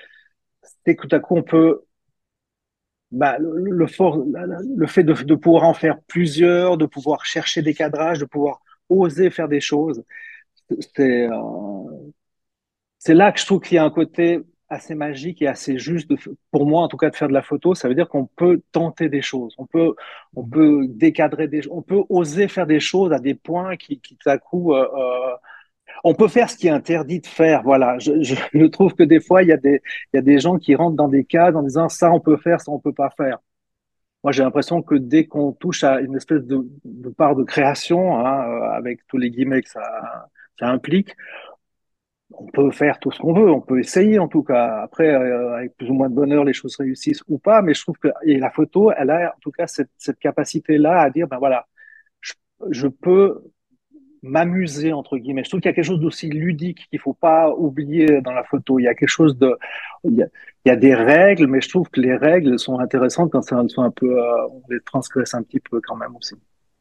c'est 0.85 0.95
que 0.95 1.07
tout 1.07 1.15
à 1.15 1.19
coup, 1.19 1.37
on 1.37 1.43
peut, 1.43 1.83
bah, 3.11 3.37
le, 3.39 3.71
le, 3.71 3.87
fort, 3.87 4.17
le 4.23 4.87
fait 4.87 5.03
de, 5.03 5.13
de 5.13 5.35
pouvoir 5.35 5.63
en 5.63 5.73
faire 5.73 5.99
plusieurs, 6.07 6.77
de 6.77 6.85
pouvoir 6.85 7.25
chercher 7.25 7.61
des 7.61 7.73
cadrages, 7.73 8.19
de 8.19 8.25
pouvoir 8.25 8.61
oser 8.89 9.29
faire 9.29 9.47
des 9.47 9.61
choses, 9.61 10.03
c'est, 10.95 11.27
euh, 11.27 11.33
c'est 12.97 13.13
là 13.13 13.31
que 13.31 13.39
je 13.39 13.45
trouve 13.45 13.61
qu'il 13.61 13.75
y 13.75 13.77
a 13.77 13.83
un 13.83 13.89
côté 13.89 14.41
assez 14.69 14.93
magique 14.93 15.41
et 15.41 15.47
assez 15.47 15.79
juste, 15.79 16.09
de, 16.09 16.17
pour 16.51 16.65
moi 16.67 16.83
en 16.83 16.87
tout 16.87 16.97
cas, 16.97 17.09
de 17.09 17.15
faire 17.15 17.27
de 17.27 17.33
la 17.33 17.41
photo. 17.41 17.73
Ça 17.75 17.87
veut 17.87 17.95
dire 17.95 18.07
qu'on 18.09 18.25
peut 18.25 18.61
tenter 18.71 19.09
des 19.09 19.21
choses, 19.21 19.55
on 19.57 19.65
peut, 19.65 19.95
on 20.35 20.43
peut 20.47 20.85
décadrer 20.89 21.47
des, 21.47 21.61
on 21.71 21.81
peut 21.81 22.03
oser 22.09 22.47
faire 22.47 22.67
des 22.67 22.79
choses 22.79 23.11
à 23.13 23.19
des 23.19 23.33
points 23.35 23.77
qui, 23.77 23.99
qui 23.99 24.15
tout 24.17 24.29
à 24.29 24.37
coup, 24.37 24.73
euh, 24.73 24.87
euh, 24.95 25.35
on 26.03 26.13
peut 26.15 26.27
faire 26.27 26.49
ce 26.49 26.57
qui 26.57 26.67
est 26.67 26.71
interdit 26.71 27.19
de 27.19 27.27
faire. 27.27 27.63
Voilà, 27.63 27.97
je, 27.99 28.13
je, 28.21 28.65
trouve 28.65 28.93
que 28.93 29.03
des 29.03 29.19
fois 29.19 29.43
il 29.43 29.49
y 29.49 29.51
a 29.51 29.57
des, 29.57 29.81
il 30.13 30.17
y 30.17 30.19
a 30.19 30.21
des 30.21 30.39
gens 30.39 30.57
qui 30.57 30.75
rentrent 30.75 30.95
dans 30.95 31.07
des 31.07 31.25
cases 31.25 31.55
en 31.55 31.63
disant 31.63 31.89
ça 31.89 32.11
on 32.11 32.19
peut 32.19 32.37
faire, 32.37 32.61
ça 32.61 32.71
on 32.71 32.79
peut 32.79 32.93
pas 32.93 33.09
faire. 33.17 33.39
Moi, 34.23 34.33
j'ai 34.33 34.43
l'impression 34.43 34.81
que 34.81 34.95
dès 34.95 35.25
qu'on 35.27 35.53
touche 35.53 35.83
à 35.83 36.01
une 36.01 36.15
espèce 36.15 36.43
de, 36.43 36.59
part 37.17 37.35
de 37.35 37.43
création, 37.43 38.17
hein, 38.19 38.49
euh, 38.49 38.71
avec 38.71 39.07
tous 39.07 39.17
les 39.17 39.31
guillemets 39.31 39.61
que 39.61 39.69
ça, 39.69 39.81
implique, 40.61 41.15
on 42.31 42.45
peut 42.47 42.71
faire 42.71 42.99
tout 42.99 43.11
ce 43.11 43.19
qu'on 43.19 43.33
veut, 43.33 43.49
on 43.49 43.61
peut 43.61 43.79
essayer 43.79 44.19
en 44.19 44.27
tout 44.27 44.43
cas. 44.43 44.81
Après, 44.83 45.07
euh, 45.07 45.55
avec 45.55 45.75
plus 45.77 45.89
ou 45.89 45.93
moins 45.93 46.09
de 46.09 46.15
bonheur, 46.15 46.43
les 46.43 46.53
choses 46.53 46.75
réussissent 46.77 47.23
ou 47.27 47.39
pas, 47.39 47.61
mais 47.61 47.73
je 47.73 47.81
trouve 47.81 47.97
que 47.97 48.09
et 48.23 48.37
la 48.37 48.51
photo, 48.51 48.91
elle 48.91 49.09
a 49.09 49.33
en 49.35 49.39
tout 49.41 49.51
cas 49.51 49.67
cette, 49.67 49.89
cette 49.97 50.19
capacité-là 50.19 51.01
à 51.01 51.09
dire, 51.09 51.27
ben 51.27 51.37
voilà, 51.37 51.67
je 52.71 52.87
peux 52.87 53.41
m'amuser 54.21 54.93
entre 54.93 55.17
guillemets. 55.17 55.43
Je 55.43 55.49
trouve 55.49 55.61
qu'il 55.61 55.69
y 55.69 55.71
a 55.71 55.75
quelque 55.75 55.85
chose 55.85 55.99
d'aussi 55.99 56.29
ludique 56.29 56.87
qu'il 56.89 56.99
faut 56.99 57.13
pas 57.13 57.49
oublier 57.49 58.21
dans 58.21 58.33
la 58.33 58.43
photo. 58.43 58.79
Il 58.79 58.83
y 58.83 58.87
a 58.87 58.95
quelque 58.95 59.09
chose 59.09 59.37
de, 59.37 59.57
il 60.03 60.27
y 60.65 60.69
a, 60.69 60.75
des 60.75 60.95
règles, 60.95 61.47
mais 61.47 61.61
je 61.61 61.69
trouve 61.69 61.89
que 61.89 62.01
les 62.01 62.15
règles 62.15 62.59
sont 62.59 62.79
intéressantes 62.79 63.31
quand 63.31 63.41
elles 63.51 63.69
sont 63.69 63.83
un 63.83 63.91
peu, 63.91 64.19
euh, 64.19 64.47
on 64.51 64.61
les 64.69 64.79
transgresse 64.81 65.33
un 65.33 65.43
petit 65.43 65.59
peu 65.59 65.81
quand 65.85 65.95
même 65.95 66.15
aussi. 66.15 66.35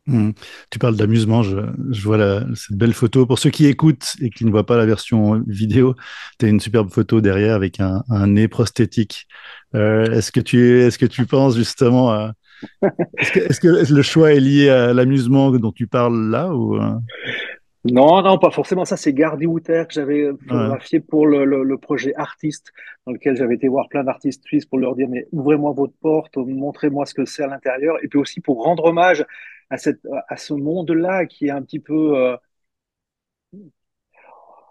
Mmh. 0.07 0.31
Tu 0.71 0.79
parles 0.79 0.97
d'amusement, 0.97 1.43
je, 1.43 1.57
vois 2.03 2.41
cette 2.55 2.77
belle 2.77 2.95
photo. 2.95 3.27
Pour 3.27 3.39
ceux 3.39 3.51
qui 3.51 3.67
écoutent 3.67 4.17
et 4.23 4.31
qui 4.31 4.47
ne 4.47 4.51
voient 4.51 4.65
pas 4.65 4.79
la 4.79 4.87
version 4.87 5.43
vidéo, 5.47 5.95
tu 6.39 6.47
as 6.47 6.49
une 6.49 6.61
superbe 6.61 6.91
photo 6.91 7.21
derrière 7.21 7.55
avec 7.55 7.79
un, 7.79 8.03
un 8.09 8.27
nez 8.29 8.49
prosthétique. 8.49 9.29
Euh, 9.75 10.11
est-ce 10.11 10.33
que 10.33 10.41
tu 10.41 10.81
est-ce 10.81 10.99
que 10.99 11.05
tu 11.05 11.27
penses 11.27 11.57
justement 11.57 12.11
à 12.11 12.33
est-ce 13.19 13.61
que, 13.61 13.93
le 13.93 14.03
choix 14.03 14.33
est 14.33 14.41
lié 14.41 14.69
à 14.69 14.93
l'amusement 14.93 15.51
dont 15.51 15.73
tu 15.73 15.87
parles 15.87 16.31
là 16.31 16.55
ou 16.55 16.77
euh? 16.77 16.95
Non, 17.85 18.23
non, 18.23 18.39
pas 18.39 18.51
forcément. 18.51 18.85
Ça, 18.85 18.97
c'est 18.97 19.13
Gardy 19.13 19.47
Wouter 19.47 19.85
que 19.89 19.95
j'avais 19.95 20.31
photographié 20.47 20.99
ouais. 20.99 21.05
pour 21.09 21.27
le, 21.27 21.45
le, 21.45 21.63
le, 21.63 21.79
projet 21.79 22.13
Artiste, 22.17 22.73
dans 23.07 23.13
lequel 23.13 23.37
j'avais 23.37 23.55
été 23.55 23.69
voir 23.69 23.89
plein 23.89 24.05
d'artistes 24.05 24.45
suisses 24.45 24.67
pour 24.67 24.79
leur 24.79 24.95
dire, 24.95 25.09
mais 25.09 25.27
ouvrez-moi 25.33 25.73
votre 25.73 25.95
porte, 26.01 26.37
montrez-moi 26.37 27.07
ce 27.07 27.15
que 27.15 27.25
c'est 27.25 27.45
à 27.45 27.47
l'intérieur. 27.47 27.97
Et 28.03 28.09
puis 28.09 28.19
aussi 28.19 28.41
pour 28.41 28.65
rendre 28.65 28.85
hommage 28.85 29.25
à, 29.71 29.79
cette, 29.79 30.01
à 30.29 30.37
ce 30.37 30.55
monde-là 30.55 31.27
qui 31.27 31.47
est 31.47 31.51
un 31.51 31.63
petit 31.63 31.81
peu... 31.81 32.17
Euh... 32.17 32.37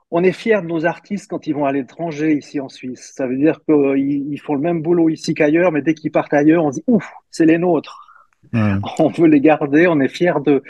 On 0.09 0.23
est 0.23 0.31
fiers 0.31 0.61
de 0.61 0.67
nos 0.67 0.85
artistes 0.85 1.29
quand 1.29 1.47
ils 1.47 1.53
vont 1.53 1.65
à 1.65 1.71
l'étranger 1.71 2.33
ici 2.33 2.59
en 2.59 2.69
Suisse. 2.69 3.11
Ça 3.15 3.27
veut 3.27 3.37
dire 3.37 3.59
qu'ils 3.65 4.31
ils 4.31 4.39
font 4.39 4.55
le 4.55 4.61
même 4.61 4.81
boulot 4.81 5.09
ici 5.09 5.33
qu'ailleurs, 5.33 5.71
mais 5.71 5.81
dès 5.81 5.93
qu'ils 5.93 6.11
partent 6.11 6.33
ailleurs, 6.33 6.63
on 6.63 6.71
se 6.71 6.77
dit, 6.77 6.83
ouf, 6.87 7.11
c'est 7.29 7.45
les 7.45 7.57
nôtres. 7.57 8.03
On 8.53 9.09
veut 9.09 9.27
les 9.27 9.41
garder, 9.41 9.87
on 9.87 9.99
est 9.99 10.07
fiers 10.07 10.39
de... 10.45 10.63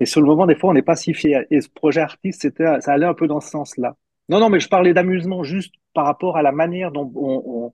Et 0.00 0.06
sur 0.06 0.22
le 0.22 0.26
moment, 0.26 0.46
des 0.46 0.54
fois, 0.54 0.70
on 0.70 0.72
n'est 0.72 0.80
pas 0.80 0.96
si 0.96 1.12
fiers. 1.12 1.44
Et 1.50 1.60
ce 1.60 1.68
projet 1.68 2.00
artiste, 2.00 2.42
c'était, 2.42 2.80
ça 2.80 2.92
allait 2.92 3.04
un 3.04 3.14
peu 3.14 3.26
dans 3.26 3.40
ce 3.40 3.50
sens-là. 3.50 3.96
Non, 4.28 4.40
non, 4.40 4.48
mais 4.48 4.60
je 4.60 4.68
parlais 4.68 4.94
d'amusement 4.94 5.42
juste 5.42 5.74
par 5.92 6.06
rapport 6.06 6.36
à 6.36 6.42
la 6.42 6.52
manière 6.52 6.92
dont 6.92 7.10
on, 7.16 7.42
on, 7.44 7.72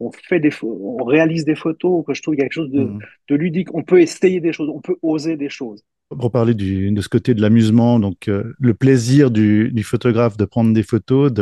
on 0.00 0.10
fait 0.10 0.40
des, 0.40 0.50
on 0.62 1.04
réalise 1.04 1.44
des 1.44 1.54
photos, 1.54 2.04
que 2.04 2.14
je 2.14 2.22
trouve 2.22 2.36
quelque 2.36 2.52
chose 2.52 2.70
de, 2.70 2.84
mmh. 2.84 2.98
de, 3.28 3.34
ludique. 3.34 3.74
On 3.74 3.82
peut 3.82 4.00
essayer 4.00 4.40
des 4.40 4.52
choses, 4.52 4.68
on 4.68 4.80
peut 4.80 4.96
oser 5.02 5.36
des 5.36 5.48
choses. 5.48 5.84
Pour 6.18 6.30
parler 6.30 6.54
du, 6.54 6.90
de 6.90 7.00
ce 7.00 7.08
côté 7.08 7.34
de 7.34 7.40
l'amusement, 7.40 7.98
donc 7.98 8.28
euh, 8.28 8.54
le 8.58 8.74
plaisir 8.74 9.30
du, 9.30 9.82
photographe 9.82 10.36
de 10.36 10.44
prendre 10.44 10.72
des 10.72 10.82
photos, 10.82 11.32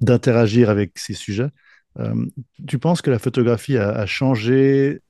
d'interagir 0.00 0.70
avec 0.70 0.98
ses 0.98 1.14
sujets. 1.14 1.50
tu 2.66 2.78
penses 2.78 3.02
que 3.02 3.10
la 3.10 3.18
photographie 3.18 3.76
a, 3.76 4.06
changé 4.06 5.00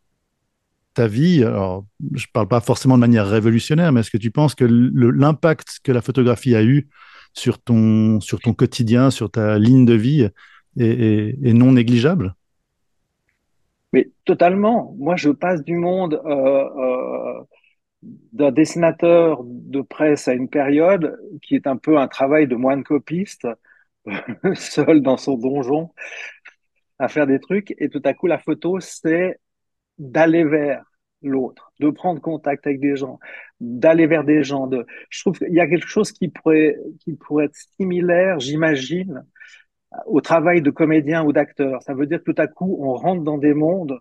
ta 0.95 1.07
vie, 1.07 1.45
alors 1.45 1.85
je 2.15 2.25
ne 2.25 2.33
parle 2.33 2.49
pas 2.49 2.61
forcément 2.61 2.97
de 2.97 3.01
manière 3.01 3.29
révolutionnaire, 3.29 3.93
mais 3.93 4.01
est-ce 4.01 4.11
que 4.11 4.19
tu 4.19 4.31
penses 4.31 4.55
que 4.55 4.65
l'impact 4.65 5.81
que 5.83 5.93
la 5.93 6.01
photographie 6.01 6.55
a 6.55 6.63
eu 6.63 6.89
sur 7.37 7.59
ton, 7.59 8.21
sur 8.21 8.41
ton 8.41 8.55
quotidien, 8.55 9.11
sur 9.11 9.31
ta 9.31 9.59
ligne 9.59 9.85
de 9.85 9.95
vie 9.95 10.29
est, 10.79 11.53
non 11.53 11.73
négligeable? 11.73 12.35
Mais 13.93 14.11
totalement. 14.25 14.95
Moi, 14.99 15.17
je 15.17 15.31
passe 15.31 15.63
du 15.63 15.77
monde 15.77 16.21
euh, 16.25 16.29
euh, 16.29 17.43
d'un 18.33 18.53
dessinateur 18.53 19.43
de 19.45 19.81
presse 19.81 20.29
à 20.29 20.35
une 20.35 20.49
période 20.49 21.19
qui 21.43 21.55
est 21.57 21.67
un 21.67 21.77
peu 21.77 21.99
un 21.99 22.09
travail 22.09 22.47
de 22.47 22.57
moine 22.57 22.85
copiste, 22.85 23.47
seul 24.55 25.03
dans 25.03 25.17
son 25.17 25.37
donjon, 25.37 25.91
à 26.99 27.09
faire 27.09 27.27
des 27.27 27.41
trucs. 27.41 27.75
Et 27.79 27.89
tout 27.89 28.03
à 28.05 28.15
coup, 28.15 28.27
la 28.27 28.39
photo, 28.39 28.81
c'est 28.81 29.39
d'aller 29.99 30.45
vers 30.45 30.85
l'autre, 31.23 31.73
de 31.81 31.91
prendre 31.91 32.21
contact 32.21 32.67
avec 32.67 32.81
des 32.81 32.97
gens, 32.97 33.19
d'aller 33.61 34.07
vers 34.07 34.25
des 34.25 34.43
gens. 34.45 34.67
De... 34.67 34.87
Je 35.11 35.23
trouve 35.23 35.39
qu'il 35.39 35.53
y 35.53 35.61
a 35.61 35.67
quelque 35.69 35.89
chose 35.89 36.13
qui 36.13 36.29
pourrait, 36.29 36.77
qui 37.01 37.15
pourrait 37.15 37.47
être 37.47 37.57
similaire, 37.77 38.41
j'imagine, 38.41 39.25
au 40.07 40.21
travail 40.21 40.63
de 40.63 40.71
comédien 40.71 41.25
ou 41.25 41.33
d'acteur. 41.33 41.83
Ça 41.83 41.95
veut 41.95 42.07
dire 42.07 42.23
que 42.23 42.31
tout 42.33 42.41
à 42.41 42.47
coup, 42.47 42.77
on 42.81 42.95
rentre 42.95 43.23
dans 43.23 43.39
des 43.39 43.55
mondes. 43.55 43.99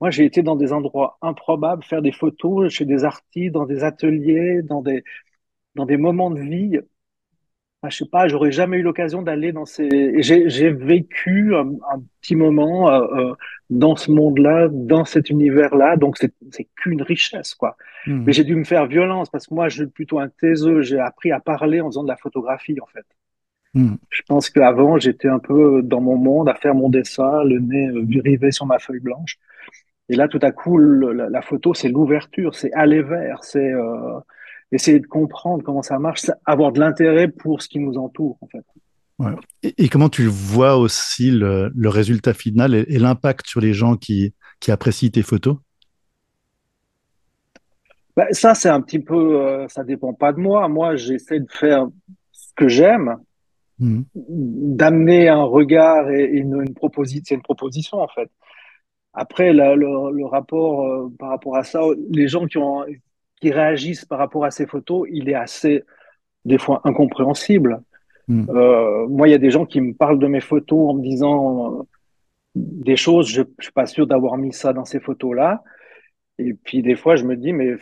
Moi, 0.00 0.10
j'ai 0.10 0.24
été 0.24 0.42
dans 0.42 0.56
des 0.56 0.72
endroits 0.72 1.18
improbables, 1.22 1.84
faire 1.84 2.02
des 2.02 2.12
photos 2.12 2.72
chez 2.72 2.84
des 2.84 3.04
artistes, 3.04 3.52
dans 3.52 3.66
des 3.66 3.84
ateliers, 3.84 4.62
dans 4.62 4.82
des, 4.82 5.04
dans 5.74 5.86
des 5.86 5.96
moments 5.96 6.30
de 6.30 6.40
vie 6.40 6.80
ah, 7.82 7.88
je 7.88 7.96
sais 7.96 8.06
pas, 8.06 8.28
j'aurais 8.28 8.52
jamais 8.52 8.76
eu 8.76 8.82
l'occasion 8.82 9.22
d'aller 9.22 9.52
dans 9.52 9.64
ces. 9.64 9.88
J'ai 10.20 10.70
vécu 10.70 11.54
un, 11.54 11.72
petit 12.20 12.36
moment 12.36 12.90
euh, 12.90 13.00
euh, 13.00 13.34
dans 13.70 13.96
ce 13.96 14.10
monde-là, 14.10 14.68
dans 14.70 15.06
cet 15.06 15.30
univers-là, 15.30 15.96
donc 15.96 16.18
c'est 16.18 16.68
qu'une 16.76 17.00
richesse, 17.00 17.54
quoi. 17.54 17.78
Mmh. 18.06 18.24
Mais 18.26 18.32
j'ai 18.34 18.44
dû 18.44 18.54
me 18.54 18.64
faire 18.64 18.86
violence 18.86 19.30
parce 19.30 19.46
que 19.46 19.54
moi, 19.54 19.70
je 19.70 19.84
suis 19.84 19.86
plutôt 19.90 20.18
un 20.18 20.28
taiseux. 20.28 20.82
J'ai 20.82 20.98
appris 20.98 21.32
à 21.32 21.40
parler 21.40 21.80
en 21.80 21.86
faisant 21.86 22.02
de 22.02 22.08
la 22.08 22.16
photographie, 22.16 22.78
en 22.82 22.86
fait. 22.86 23.06
Mmh. 23.72 23.94
Je 24.10 24.22
pense 24.28 24.50
qu'avant, 24.50 24.98
j'étais 24.98 25.28
un 25.28 25.38
peu 25.38 25.80
dans 25.82 26.02
mon 26.02 26.16
monde, 26.16 26.50
à 26.50 26.54
faire 26.56 26.74
mon 26.74 26.90
dessin, 26.90 27.44
le 27.44 27.60
nez 27.60 27.88
euh, 27.88 28.04
rivé 28.22 28.50
sur 28.50 28.66
ma 28.66 28.78
feuille 28.78 29.00
blanche. 29.00 29.38
Et 30.10 30.16
là, 30.16 30.26
tout 30.26 30.40
à 30.42 30.50
coup, 30.50 30.76
la, 30.76 31.30
la, 31.30 31.40
photo, 31.40 31.72
c'est 31.72 31.88
l'ouverture, 31.88 32.56
c'est 32.56 32.72
aller 32.72 33.00
vers, 33.00 33.44
c'est 33.44 33.72
euh, 33.72 34.18
essayer 34.72 34.98
de 34.98 35.06
comprendre 35.06 35.62
comment 35.62 35.82
ça 35.82 36.00
marche, 36.00 36.28
avoir 36.44 36.72
de 36.72 36.80
l'intérêt 36.80 37.28
pour 37.28 37.62
ce 37.62 37.68
qui 37.68 37.78
nous 37.78 37.96
entoure, 37.96 38.36
en 38.40 38.48
fait. 38.48 38.64
Ouais. 39.20 39.30
Et, 39.62 39.88
comment 39.88 40.08
tu 40.08 40.26
vois 40.26 40.76
aussi 40.76 41.30
le, 41.30 41.70
le 41.76 41.88
résultat 41.88 42.34
final 42.34 42.74
et, 42.74 42.98
l'impact 42.98 43.46
sur 43.46 43.60
les 43.60 43.72
gens 43.72 43.94
qui, 43.94 44.34
qui 44.58 44.72
apprécient 44.72 45.10
tes 45.10 45.22
photos? 45.22 45.58
Ben, 48.16 48.26
Ça, 48.32 48.56
c'est 48.56 48.68
un 48.68 48.80
petit 48.80 48.98
peu, 48.98 49.40
euh, 49.40 49.68
ça 49.68 49.84
dépend 49.84 50.12
pas 50.12 50.32
de 50.32 50.40
moi. 50.40 50.66
Moi, 50.66 50.96
j'essaie 50.96 51.38
de 51.38 51.50
faire 51.50 51.86
ce 52.32 52.52
que 52.56 52.66
j'aime, 52.66 53.16
mmh. 53.78 54.00
d'amener 54.16 55.28
un 55.28 55.44
regard 55.44 56.10
et, 56.10 56.24
une 56.24 56.74
proposition, 56.74 58.00
en 58.00 58.08
fait. 58.08 58.28
Après, 59.12 59.52
le, 59.52 59.74
le, 60.12 60.24
rapport 60.24 60.86
euh, 60.86 61.12
par 61.18 61.30
rapport 61.30 61.56
à 61.56 61.64
ça, 61.64 61.80
les 62.10 62.28
gens 62.28 62.46
qui 62.46 62.58
ont, 62.58 62.84
qui 63.40 63.50
réagissent 63.50 64.04
par 64.04 64.18
rapport 64.18 64.44
à 64.44 64.50
ces 64.50 64.66
photos, 64.66 65.08
il 65.10 65.28
est 65.28 65.34
assez, 65.34 65.82
des 66.44 66.58
fois, 66.58 66.80
incompréhensible. 66.84 67.82
Hmm. 68.28 68.46
Euh, 68.50 69.08
moi, 69.08 69.26
il 69.26 69.32
y 69.32 69.34
a 69.34 69.38
des 69.38 69.50
gens 69.50 69.66
qui 69.66 69.80
me 69.80 69.94
parlent 69.94 70.20
de 70.20 70.28
mes 70.28 70.40
photos 70.40 70.90
en 70.90 70.94
me 70.94 71.02
disant 71.02 71.80
euh, 71.80 71.82
des 72.54 72.96
choses, 72.96 73.28
je, 73.28 73.42
je 73.58 73.64
suis 73.64 73.72
pas 73.72 73.86
sûr 73.86 74.06
d'avoir 74.06 74.36
mis 74.36 74.52
ça 74.52 74.72
dans 74.72 74.84
ces 74.84 75.00
photos-là. 75.00 75.64
Et 76.38 76.54
puis, 76.54 76.82
des 76.82 76.94
fois, 76.94 77.16
je 77.16 77.24
me 77.24 77.36
dis, 77.36 77.52
mais 77.52 77.74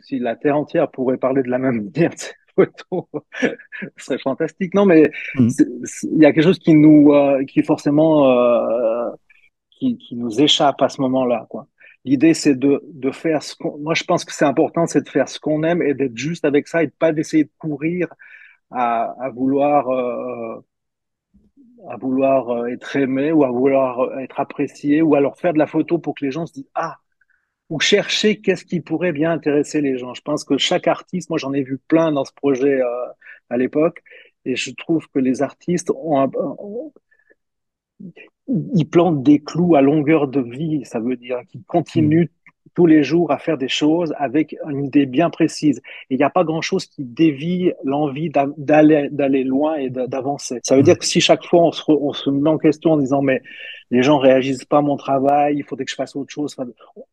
si, 0.00 0.18
la 0.18 0.36
Terre 0.36 0.56
entière 0.56 0.90
pourrait 0.90 1.16
parler 1.16 1.42
de 1.42 1.50
la 1.50 1.58
même 1.58 1.90
manière 1.94 2.10
de 2.10 2.18
ces 2.18 2.34
photos, 2.54 3.04
ce 3.96 4.04
serait 4.04 4.18
fantastique. 4.18 4.74
Non, 4.74 4.84
mais 4.84 5.10
hmm. 5.34 5.48
il 6.12 6.18
y 6.18 6.26
a 6.26 6.32
quelque 6.34 6.44
chose 6.44 6.58
qui 6.58 6.74
nous, 6.74 7.10
qui 7.46 7.62
forcément, 7.62 8.26
qui, 9.78 9.98
qui 9.98 10.16
nous 10.16 10.40
échappe 10.40 10.82
à 10.82 10.88
ce 10.88 11.00
moment-là, 11.02 11.46
quoi. 11.48 11.66
L'idée, 12.04 12.32
c'est 12.34 12.54
de, 12.54 12.82
de 12.92 13.10
faire 13.10 13.42
ce 13.42 13.54
qu'on. 13.56 13.76
Moi, 13.78 13.94
je 13.94 14.04
pense 14.04 14.24
que 14.24 14.32
c'est 14.32 14.44
important, 14.44 14.86
c'est 14.86 15.02
de 15.02 15.08
faire 15.08 15.28
ce 15.28 15.38
qu'on 15.40 15.62
aime 15.62 15.82
et 15.82 15.94
d'être 15.94 16.16
juste 16.16 16.44
avec 16.44 16.68
ça 16.68 16.82
et 16.82 16.86
de 16.86 16.92
pas 16.92 17.12
d'essayer 17.12 17.44
de 17.44 17.50
courir 17.58 18.08
à, 18.70 19.14
à 19.20 19.30
vouloir 19.30 19.88
euh, 19.90 20.64
à 21.88 21.96
vouloir 21.96 22.50
euh, 22.50 22.66
être 22.66 22.96
aimé 22.96 23.32
ou 23.32 23.44
à 23.44 23.50
vouloir 23.50 24.00
euh, 24.00 24.18
être 24.18 24.40
apprécié 24.40 25.02
ou 25.02 25.14
alors 25.14 25.38
faire 25.38 25.52
de 25.52 25.58
la 25.58 25.66
photo 25.66 25.98
pour 25.98 26.14
que 26.14 26.24
les 26.24 26.30
gens 26.30 26.46
se 26.46 26.52
disent 26.52 26.70
ah 26.74 26.96
ou 27.70 27.80
chercher 27.80 28.40
qu'est-ce 28.40 28.64
qui 28.64 28.80
pourrait 28.80 29.12
bien 29.12 29.32
intéresser 29.32 29.80
les 29.80 29.98
gens. 29.98 30.14
Je 30.14 30.22
pense 30.22 30.44
que 30.44 30.58
chaque 30.58 30.88
artiste, 30.88 31.30
moi 31.30 31.38
j'en 31.38 31.52
ai 31.52 31.62
vu 31.62 31.78
plein 31.88 32.12
dans 32.12 32.24
ce 32.24 32.32
projet 32.32 32.80
euh, 32.80 33.06
à 33.50 33.56
l'époque, 33.58 34.02
et 34.44 34.56
je 34.56 34.70
trouve 34.72 35.06
que 35.08 35.18
les 35.18 35.42
artistes 35.42 35.90
ont, 35.90 36.20
un, 36.20 36.30
ont, 36.36 36.92
ils 38.48 38.88
plantent 38.88 39.22
des 39.22 39.40
clous 39.40 39.76
à 39.76 39.82
longueur 39.82 40.28
de 40.28 40.40
vie, 40.40 40.84
ça 40.84 41.00
veut 41.00 41.16
dire 41.16 41.38
qu'ils 41.48 41.62
continuent 41.64 42.24
mm. 42.24 42.70
tous 42.74 42.86
les 42.86 43.02
jours 43.02 43.30
à 43.30 43.38
faire 43.38 43.58
des 43.58 43.68
choses 43.68 44.14
avec 44.16 44.56
une 44.68 44.86
idée 44.86 45.06
bien 45.06 45.30
précise. 45.30 45.78
Et 46.08 46.14
il 46.14 46.18
n'y 46.18 46.24
a 46.24 46.30
pas 46.30 46.44
grand-chose 46.44 46.86
qui 46.86 47.04
dévie 47.04 47.72
l'envie 47.84 48.30
d'aller 48.30 49.08
d'aller 49.10 49.44
loin 49.44 49.76
et 49.76 49.90
d'avancer. 49.90 50.60
Ça 50.62 50.74
veut 50.74 50.80
mm. 50.80 50.84
dire 50.84 50.98
que 50.98 51.04
si 51.04 51.20
chaque 51.20 51.44
fois 51.44 51.62
on 51.62 51.72
se, 51.72 51.82
on 51.88 52.12
se 52.12 52.30
met 52.30 52.50
en 52.50 52.58
question 52.58 52.92
en 52.92 52.96
disant 52.96 53.22
mais 53.22 53.42
les 53.90 54.02
gens 54.02 54.18
réagissent 54.18 54.64
pas 54.64 54.78
à 54.78 54.82
mon 54.82 54.96
travail, 54.96 55.56
il 55.56 55.64
faudrait 55.64 55.84
que 55.84 55.90
je 55.90 55.96
fasse 55.96 56.14
autre 56.16 56.30
chose. 56.30 56.54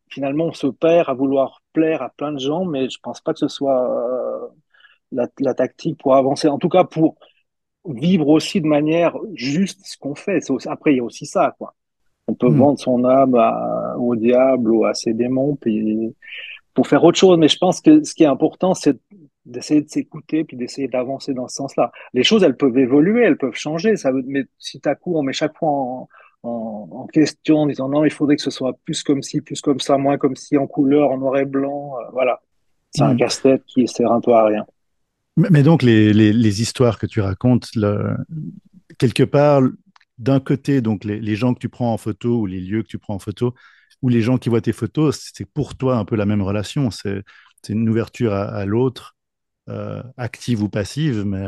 finalement, 0.09 0.45
on 0.45 0.53
se 0.53 0.67
perd 0.67 1.09
à 1.09 1.13
vouloir 1.13 1.61
plaire 1.73 2.01
à 2.01 2.09
plein 2.09 2.33
de 2.33 2.39
gens, 2.39 2.65
mais 2.65 2.89
je 2.89 2.99
pense 3.01 3.21
pas 3.21 3.31
que 3.31 3.39
ce 3.39 3.47
soit 3.47 3.89
euh, 3.89 4.47
la, 5.13 5.27
la 5.39 5.53
tactique 5.53 5.97
pour 5.99 6.15
avancer. 6.15 6.49
En 6.49 6.59
tout 6.59 6.67
cas, 6.67 6.83
pour 6.83 7.15
vivre 7.87 8.27
aussi 8.27 8.61
de 8.61 8.67
manière 8.67 9.15
juste 9.33 9.85
ce 9.85 9.97
qu'on 9.97 10.15
fait. 10.15 10.39
après, 10.67 10.93
il 10.93 10.97
y 10.97 10.99
a 10.99 11.03
aussi 11.03 11.25
ça, 11.25 11.55
quoi. 11.57 11.73
On 12.27 12.33
peut 12.33 12.49
hmm. 12.49 12.57
vendre 12.57 12.79
son 12.79 13.03
âme 13.03 13.35
au 13.99 14.15
diable 14.15 14.71
ou 14.71 14.85
à 14.85 14.93
ses 14.93 15.13
démons 15.13 15.55
puis, 15.55 16.15
pour 16.73 16.87
faire 16.87 17.03
autre 17.03 17.17
chose. 17.17 17.37
Mais 17.37 17.47
je 17.47 17.57
pense 17.57 17.81
que 17.81 18.03
ce 18.03 18.15
qui 18.15 18.23
est 18.23 18.27
important, 18.27 18.73
c'est 18.73 18.97
d'essayer 19.45 19.81
de 19.81 19.89
s'écouter 19.89 20.43
puis 20.43 20.57
d'essayer 20.57 20.87
d'avancer 20.87 21.33
dans 21.33 21.47
ce 21.47 21.55
sens-là. 21.55 21.91
Les 22.13 22.23
choses, 22.23 22.43
elles 22.43 22.57
peuvent 22.57 22.77
évoluer, 22.77 23.23
elles 23.23 23.37
peuvent 23.37 23.55
changer. 23.55 23.95
Ça 23.95 24.11
veut, 24.11 24.23
mais 24.25 24.45
si 24.57 24.81
à 24.85 24.95
coup, 24.95 25.15
on 25.15 25.21
met 25.21 25.33
chaque 25.33 25.55
fois 25.55 25.69
en, 25.69 26.09
en, 26.41 26.89
en, 26.91 27.07
question 27.07 27.57
en 27.57 27.67
disant 27.67 27.89
non, 27.89 28.05
il 28.05 28.11
faudrait 28.11 28.37
que 28.37 28.41
ce 28.41 28.49
soit 28.49 28.73
plus 28.85 29.03
comme 29.03 29.21
ci, 29.21 29.41
plus 29.41 29.61
comme 29.61 29.79
ça, 29.79 29.97
moins 29.97 30.17
comme 30.17 30.35
ci, 30.35 30.57
en 30.57 30.65
couleur, 30.65 31.11
en 31.11 31.17
noir 31.17 31.37
et 31.37 31.45
blanc, 31.45 31.95
euh, 31.99 32.09
voilà. 32.11 32.41
C'est 32.89 33.03
un 33.03 33.13
hmm. 33.13 33.17
casse-tête 33.17 33.63
qui 33.65 33.87
sert 33.87 34.11
un 34.11 34.21
peu 34.21 34.33
à 34.33 34.45
rien. 34.45 34.65
Mais 35.37 35.63
donc, 35.63 35.83
les, 35.83 36.13
les, 36.13 36.61
histoires 36.61 36.97
que 36.97 37.05
tu 37.05 37.19
racontes, 37.19 37.69
le, 37.75 38.15
quelque 38.97 39.23
part, 39.23 39.61
d'un 40.17 40.39
côté, 40.39 40.81
donc 40.81 41.03
les, 41.03 41.19
les, 41.19 41.35
gens 41.35 41.53
que 41.53 41.59
tu 41.59 41.67
prends 41.67 41.91
en 41.91 41.97
photo 41.97 42.39
ou 42.39 42.45
les 42.45 42.61
lieux 42.61 42.83
que 42.83 42.87
tu 42.87 42.99
prends 42.99 43.15
en 43.15 43.19
photo, 43.19 43.53
ou 44.01 44.09
les 44.09 44.21
gens 44.21 44.37
qui 44.37 44.49
voient 44.49 44.61
tes 44.61 44.71
photos, 44.71 45.31
c'est 45.33 45.45
pour 45.45 45.75
toi 45.75 45.97
un 45.97 46.05
peu 46.05 46.15
la 46.15 46.25
même 46.25 46.41
relation. 46.41 46.89
C'est 46.89 47.23
une 47.67 47.89
ouverture 47.89 48.33
à, 48.33 48.65
l'autre, 48.65 49.15
euh, 49.69 50.01
active 50.15 50.63
ou 50.63 50.69
passive, 50.69 51.23
mais 51.25 51.47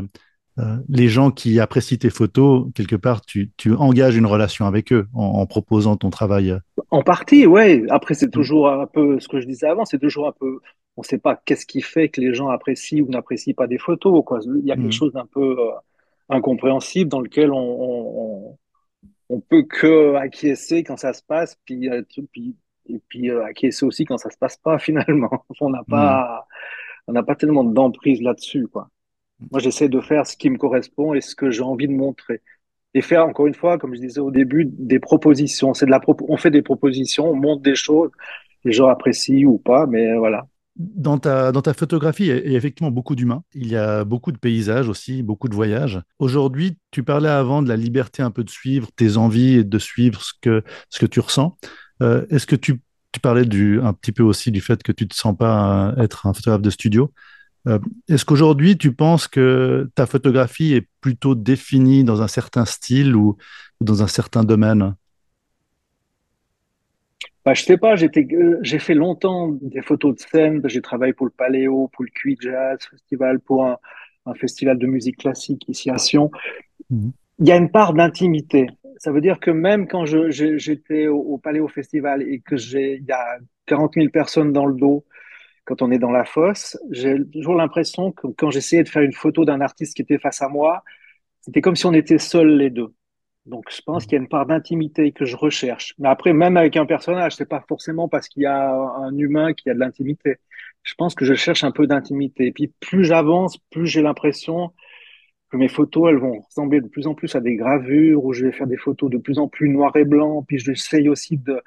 euh, 0.60 0.78
les 0.90 1.08
gens 1.08 1.32
qui 1.32 1.60
apprécient 1.60 2.00
tes 2.00 2.10
photos, 2.10 2.68
quelque 2.74 2.96
part, 2.96 3.22
tu, 3.22 3.52
tu 3.58 3.74
engages 3.74 4.18
une 4.18 4.26
relation 4.26 4.66
avec 4.66 4.92
eux 4.92 5.08
en, 5.14 5.24
en 5.24 5.46
proposant 5.46 5.96
ton 5.96 6.10
travail. 6.10 6.58
En 6.90 7.04
partie, 7.04 7.46
oui. 7.46 7.86
Après, 7.90 8.16
c'est 8.16 8.32
toujours 8.32 8.70
un 8.70 8.88
peu 8.88 9.20
ce 9.20 9.28
que 9.28 9.40
je 9.40 9.46
disais 9.46 9.68
avant, 9.68 9.86
c'est 9.86 10.00
toujours 10.00 10.28
un 10.28 10.34
peu 10.38 10.60
on 10.98 11.02
ne 11.02 11.06
sait 11.06 11.20
pas 11.20 11.40
qu'est-ce 11.46 11.68
qui 11.68 11.82
fait 11.82 12.10
que 12.10 12.20
les 12.20 12.34
gens 12.34 12.50
apprécient 12.50 13.04
ou 13.04 13.10
n'apprécient 13.10 13.54
pas 13.54 13.68
des 13.68 13.78
photos. 13.78 14.24
Quoi. 14.26 14.40
Il 14.44 14.66
y 14.66 14.72
a 14.72 14.76
quelque 14.76 14.88
mmh. 14.88 14.92
chose 14.92 15.14
d'un 15.14 15.28
peu 15.28 15.56
euh, 15.60 15.72
incompréhensible 16.28 17.10
dans 17.10 17.22
lequel 17.22 17.52
on, 17.54 18.58
on, 19.30 19.40
peut 19.40 19.64
que 19.64 20.16
acquiescer 20.16 20.84
quand 20.84 20.98
ça 20.98 21.14
se 21.14 21.22
passe, 21.22 21.58
puis, 21.66 21.88
euh, 21.90 22.02
puis 22.32 22.56
et 22.90 23.00
puis 23.10 23.30
euh, 23.30 23.46
acquiescer 23.46 23.86
aussi 23.86 24.06
quand 24.06 24.18
ça 24.18 24.32
se 24.32 24.38
passe 24.38 24.58
pas 24.58 24.80
finalement. 24.80 25.46
On 25.62 25.70
n'a 25.70 25.84
pas, 25.84 26.48
mmh. 26.50 27.10
on 27.10 27.14
n'a 27.14 27.24
pas 27.24 27.36
tellement 27.36 27.64
d'emprise 27.64 28.22
là-dessus, 28.22 28.68
quoi. 28.68 28.90
Moi, 29.52 29.60
j'essaie 29.60 29.88
de 29.88 30.02
faire 30.02 30.26
ce 30.26 30.36
qui 30.36 30.50
me 30.50 30.58
correspond 30.58 31.14
et 31.14 31.22
ce 31.22 31.36
que 31.36 31.52
j'ai 31.52 31.62
envie 31.62 31.88
de 31.88 31.94
montrer. 31.94 32.42
Et 32.96 33.02
faire, 33.02 33.24
encore 33.24 33.46
une 33.46 33.54
fois, 33.54 33.78
comme 33.78 33.94
je 33.94 34.00
disais 34.00 34.20
au 34.20 34.32
début, 34.32 34.66
des 34.66 35.00
propositions. 35.00 35.76
C'est 35.76 35.86
de 35.86 35.92
la 35.92 36.02
on 36.28 36.38
fait 36.38 36.50
des 36.50 36.64
propositions, 36.64 37.30
on 37.30 37.36
montre 37.36 37.62
des 37.62 37.76
choses, 37.76 38.10
les 38.64 38.72
gens 38.72 38.88
apprécient 38.88 39.48
ou 39.48 39.60
pas, 39.60 39.86
mais 39.86 40.16
voilà. 40.18 40.48
Dans 40.80 41.18
ta, 41.18 41.52
dans 41.52 41.64
ta 41.64 41.74
photographie, 41.74 42.28
il 42.28 42.52
y 42.52 42.56
a 42.56 42.58
effectivement 42.58 42.92
beaucoup 42.92 43.16
d'humains. 43.16 43.44
Il 43.56 43.68
y 43.68 43.76
a 43.76 44.04
beaucoup 44.04 44.32
de 44.32 44.38
paysages 44.38 44.90
aussi, 44.90 45.24
beaucoup 45.24 45.50
de 45.50 45.56
voyages. 45.56 46.02
Aujourd'hui, 46.20 46.78
tu 46.92 47.04
parlais 47.04 47.30
avant 47.30 47.64
de 47.64 47.70
la 47.70 47.76
liberté 47.76 48.22
un 48.22 48.30
peu 48.30 48.44
de 48.44 48.50
suivre 48.50 48.90
tes 48.96 49.18
envies 49.18 49.56
et 49.56 49.64
de 49.64 49.80
suivre 49.80 50.22
ce 50.22 50.34
que, 50.40 50.64
ce 50.90 51.00
que 51.00 51.08
tu 51.08 51.20
ressens. 51.20 51.58
Euh, 52.04 52.26
est-ce 52.30 52.46
que 52.46 52.56
tu, 52.56 52.80
tu 53.12 53.20
parlais 53.20 53.42
un 53.82 53.94
petit 53.94 54.12
peu 54.12 54.22
aussi 54.22 54.52
du 54.52 54.62
fait 54.62 54.84
que 54.84 54.92
tu 54.92 55.06
ne 55.06 55.10
te 55.10 55.16
sens 55.16 55.36
pas 55.36 55.96
être 55.98 56.28
un 56.28 56.34
photographe 56.34 56.62
de 56.62 56.70
studio 56.70 57.12
euh, 57.68 57.80
Est-ce 58.08 58.26
qu'aujourd'hui, 58.26 58.78
tu 58.78 58.94
penses 58.94 59.28
que 59.28 59.90
ta 59.96 60.06
photographie 60.06 60.74
est 60.74 60.88
plutôt 61.02 61.34
définie 61.34 62.04
dans 62.04 62.22
un 62.22 62.28
certain 62.28 62.66
style 62.66 63.16
ou 63.16 63.38
dans 63.82 64.04
un 64.04 64.08
certain 64.08 64.44
domaine? 64.44 64.96
Bah, 67.48 67.54
je 67.54 67.64
sais 67.64 67.78
pas, 67.78 67.96
j'étais, 67.96 68.28
euh, 68.34 68.60
j'ai 68.62 68.78
fait 68.78 68.94
longtemps 68.94 69.48
des 69.62 69.82
photos 69.82 70.16
de 70.16 70.20
scène. 70.20 70.62
J'ai 70.66 70.82
travaillé 70.82 71.14
pour 71.14 71.26
le 71.26 71.32
Paléo, 71.32 71.88
pour 71.94 72.04
le 72.04 72.10
Cui 72.10 72.38
Jazz 72.42 72.78
Festival, 72.92 73.40
pour 73.40 73.64
un, 73.66 73.78
un, 74.26 74.34
festival 74.34 74.78
de 74.78 74.86
musique 74.86 75.16
classique 75.16 75.64
ici 75.70 75.90
à 75.90 75.98
Sion. 75.98 76.30
Mhm. 76.90 77.14
Il 77.40 77.48
y 77.48 77.54
a 77.54 77.56
une 77.56 77.72
part 77.72 77.94
d'intimité. 77.94 78.68
Ça 78.98 79.14
veut 79.14 79.22
dire 79.22 79.40
que 79.40 79.50
même 79.50 79.88
quand 79.88 80.04
j'étais 80.06 81.08
au, 81.08 81.20
au, 81.20 81.38
Paléo 81.38 81.70
Festival 81.70 82.22
et 82.22 82.42
que 82.42 82.58
j'ai, 82.58 82.96
il 82.96 83.06
y 83.06 83.14
a 83.14 83.38
40 83.68 83.94
000 83.94 84.10
personnes 84.10 84.52
dans 84.52 84.66
le 84.66 84.76
dos, 84.76 85.06
quand 85.64 85.82
on 85.82 85.90
est 85.90 86.00
dans 86.00 86.12
la 86.12 86.26
fosse, 86.26 86.78
j'ai 86.92 87.16
toujours 87.32 87.56
l'impression 87.56 88.12
que 88.12 88.28
quand 88.28 88.52
j'essayais 88.52 88.84
de 88.84 88.90
faire 88.90 89.04
une 89.04 89.14
photo 89.14 89.46
d'un 89.46 89.62
artiste 89.62 89.96
qui 89.96 90.02
était 90.02 90.20
face 90.20 90.42
à 90.42 90.50
moi, 90.50 90.84
c'était 91.40 91.62
comme 91.62 91.78
si 91.78 91.86
on 91.86 91.94
était 91.94 92.18
seuls 92.18 92.58
les 92.58 92.72
deux. 92.72 92.94
Donc, 93.48 93.66
je 93.72 93.82
pense 93.82 94.04
qu'il 94.06 94.14
y 94.14 94.16
a 94.16 94.22
une 94.22 94.28
part 94.28 94.46
d'intimité 94.46 95.12
que 95.14 95.26
je 95.26 95.38
recherche. 95.38 95.94
Mais 96.00 96.10
après, 96.10 96.34
même 96.34 96.58
avec 96.58 96.76
un 96.76 96.86
personnage, 96.86 97.36
c'est 97.36 97.46
pas 97.48 97.64
forcément 97.68 98.10
parce 98.10 98.28
qu'il 98.28 98.44
y 98.44 98.46
a 98.46 98.72
un 98.72 99.18
humain 99.18 99.54
qui 99.54 99.70
a 99.70 99.74
de 99.74 99.80
l'intimité. 99.80 100.38
Je 100.84 100.94
pense 100.96 101.16
que 101.16 101.26
je 101.26 101.34
cherche 101.34 101.64
un 101.64 101.72
peu 101.72 101.88
d'intimité. 101.88 102.48
Et 102.48 102.52
puis, 102.52 102.74
plus 102.82 103.06
j'avance, 103.06 103.58
plus 103.72 103.88
j'ai 103.88 104.02
l'impression 104.02 104.74
que 105.50 105.58
mes 105.58 105.70
photos, 105.70 106.10
elles 106.10 106.20
vont 106.20 106.42
ressembler 106.42 106.82
de 106.82 106.88
plus 106.88 107.08
en 107.08 107.16
plus 107.16 107.36
à 107.36 107.42
des 107.42 107.56
gravures, 107.56 108.26
où 108.26 108.34
je 108.34 108.46
vais 108.46 108.52
faire 108.52 108.68
des 108.68 108.78
photos 108.78 109.10
de 109.10 109.18
plus 109.18 109.40
en 109.40 109.48
plus 109.48 109.70
noir 109.70 109.96
et 109.96 110.06
blanc. 110.06 110.44
Puis, 110.44 110.60
j'essaye 110.60 111.10
aussi 111.10 111.38
de, 111.38 111.62